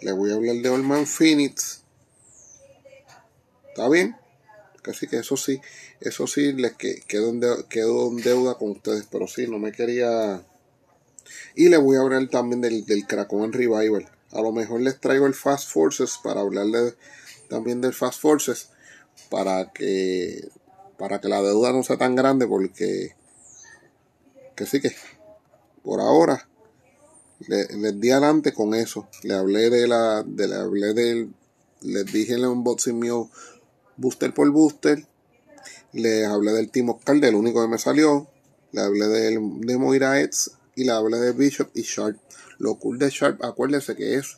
le 0.00 0.12
voy 0.12 0.30
a 0.30 0.34
hablar 0.34 0.56
de 0.56 0.68
Olman 0.68 1.06
Phoenix. 1.06 1.82
¿Está 3.68 3.88
bien? 3.88 4.16
Casi 4.82 5.06
que 5.06 5.18
eso 5.18 5.36
sí, 5.36 5.60
eso 6.00 6.26
sí 6.26 6.52
les 6.52 6.72
quedo 6.72 7.28
en, 7.28 7.40
deuda, 7.40 8.54
con 8.54 8.70
ustedes, 8.70 9.06
pero 9.10 9.26
sí, 9.26 9.46
no 9.46 9.58
me 9.58 9.72
quería... 9.72 10.42
Y 11.54 11.68
le 11.68 11.76
voy 11.76 11.96
a 11.96 12.00
hablar 12.00 12.28
también 12.28 12.60
del, 12.60 12.84
del 12.86 13.06
Krakow 13.06 13.46
Revival. 13.50 14.08
A 14.32 14.40
lo 14.40 14.52
mejor 14.52 14.80
les 14.80 15.00
traigo 15.00 15.26
el 15.26 15.34
Fast 15.34 15.68
Forces 15.70 16.18
para 16.22 16.40
hablarle 16.40 16.94
también 17.48 17.80
del 17.80 17.92
Fast 17.92 18.20
Forces 18.20 18.70
para 19.28 19.72
que 19.72 20.48
para 20.98 21.20
que 21.20 21.28
la 21.28 21.42
deuda 21.42 21.72
no 21.72 21.82
sea 21.82 21.96
tan 21.96 22.14
grande 22.14 22.46
porque 22.46 23.16
que 24.54 24.66
sí 24.66 24.80
que 24.80 24.94
por 25.82 26.00
ahora 26.00 26.48
le, 27.46 27.66
les 27.76 28.00
di 28.00 28.10
adelante 28.10 28.52
con 28.52 28.74
eso. 28.74 29.08
Le 29.22 29.34
hablé 29.34 29.70
de 29.70 29.88
la, 29.88 30.22
de, 30.26 30.48
le 30.48 30.54
hablé 30.54 30.94
del, 30.94 31.32
les 31.82 32.06
dije 32.06 32.34
en 32.34 32.40
el 32.40 32.46
unboxing 32.46 32.98
mío 32.98 33.30
booster 33.96 34.32
por 34.32 34.50
booster. 34.50 35.06
Les 35.92 36.26
hablé 36.26 36.52
del 36.52 36.70
Team 36.70 36.90
Oscar, 36.90 37.18
del 37.20 37.34
único 37.34 37.62
que 37.62 37.68
me 37.68 37.78
salió. 37.78 38.28
Le 38.72 38.80
hablé 38.80 39.08
del, 39.08 39.60
de 39.60 39.78
Moira 39.78 40.20
Eds 40.20 40.52
y 40.76 40.84
le 40.84 40.92
hablé 40.92 41.18
de 41.18 41.32
Bishop 41.32 41.70
y 41.74 41.82
Sharp. 41.82 42.16
Lo 42.58 42.76
cool 42.76 42.98
de 42.98 43.10
Sharp, 43.10 43.42
acuérdense 43.44 43.96
que 43.96 44.16
es 44.16 44.36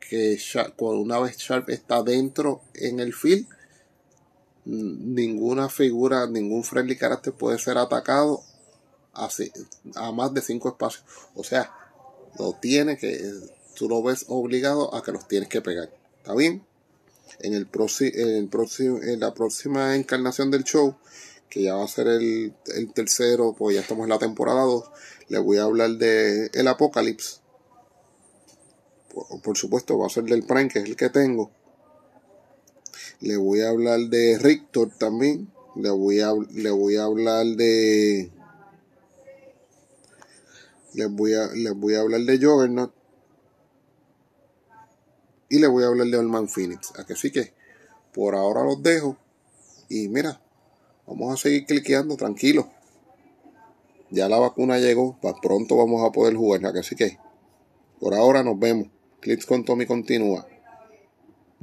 que 0.00 0.38
una 0.78 1.18
vez 1.20 1.38
Sharp 1.38 1.70
está 1.70 2.02
dentro 2.02 2.60
en 2.74 3.00
el 3.00 3.14
field, 3.14 3.46
ninguna 4.64 5.68
figura, 5.70 6.26
ningún 6.26 6.64
friendly 6.64 6.96
carácter 6.96 7.32
puede 7.32 7.58
ser 7.58 7.78
atacado 7.78 8.42
a 9.14 10.12
más 10.12 10.34
de 10.34 10.42
5 10.42 10.68
espacios. 10.68 11.04
O 11.34 11.42
sea, 11.44 11.72
lo 12.38 12.54
tiene 12.54 12.96
que, 12.96 13.20
tú 13.74 13.88
lo 13.88 14.02
ves 14.02 14.24
obligado 14.28 14.94
a 14.94 15.02
que 15.02 15.12
los 15.12 15.28
tienes 15.28 15.48
que 15.48 15.60
pegar. 15.60 15.90
¿Está 16.18 16.34
bien? 16.34 16.64
En, 17.40 17.54
el, 17.54 17.68
en, 18.00 18.28
el 18.36 18.48
próximo, 18.48 18.98
en 19.02 19.20
la 19.20 19.34
próxima 19.34 19.96
encarnación 19.96 20.50
del 20.50 20.64
show, 20.64 20.96
que 21.48 21.62
ya 21.62 21.74
va 21.74 21.84
a 21.84 21.88
ser 21.88 22.08
el, 22.08 22.54
el 22.74 22.92
tercero, 22.92 23.54
pues 23.56 23.74
ya 23.74 23.82
estamos 23.82 24.04
en 24.04 24.10
la 24.10 24.18
temporada 24.18 24.62
2, 24.62 24.84
le 25.28 25.38
voy 25.38 25.58
a 25.58 25.64
hablar 25.64 25.90
de 25.92 26.50
el 26.52 26.68
Apocalipsis. 26.68 27.40
Por, 29.12 29.42
por, 29.42 29.58
supuesto, 29.58 29.98
va 29.98 30.06
a 30.06 30.10
ser 30.10 30.24
del 30.24 30.44
Prime, 30.44 30.68
que 30.68 30.78
es 30.78 30.84
el 30.86 30.96
que 30.96 31.10
tengo. 31.10 31.50
Le 33.20 33.36
voy 33.36 33.60
a 33.60 33.68
hablar 33.68 34.00
de 34.00 34.38
Rictor 34.38 34.90
también. 34.98 35.52
Le 35.76 35.90
voy 35.90 36.20
a, 36.20 36.32
le 36.52 36.70
voy 36.70 36.96
a 36.96 37.04
hablar 37.04 37.46
de 37.46 38.30
les 40.94 41.10
voy 41.10 41.34
a, 41.34 41.46
les 41.54 41.74
voy 41.74 41.94
a 41.94 42.00
hablar 42.00 42.20
de 42.20 42.38
Juggernaut 42.38 42.92
y 45.48 45.58
les 45.58 45.68
voy 45.68 45.84
a 45.84 45.88
hablar 45.88 46.06
de 46.06 46.16
Olman 46.16 46.48
Phoenix. 46.48 46.92
A 46.98 47.04
que 47.04 47.52
por 48.14 48.34
ahora 48.34 48.64
los 48.64 48.82
dejo 48.82 49.16
y 49.88 50.08
mira, 50.08 50.40
vamos 51.06 51.34
a 51.34 51.36
seguir 51.36 51.66
cliqueando 51.66 52.16
tranquilo. 52.16 52.70
Ya 54.10 54.28
la 54.28 54.38
vacuna 54.38 54.78
llegó, 54.78 55.18
pronto 55.40 55.76
vamos 55.76 56.06
a 56.06 56.12
poder 56.12 56.36
jugar. 56.36 56.64
A 56.66 56.72
que 56.72 56.82
sí 56.82 56.96
que 56.96 57.18
por 58.00 58.14
ahora 58.14 58.42
nos 58.42 58.58
vemos. 58.58 58.88
Clips 59.20 59.46
con 59.46 59.64
Tommy 59.64 59.86
continúa. 59.86 60.46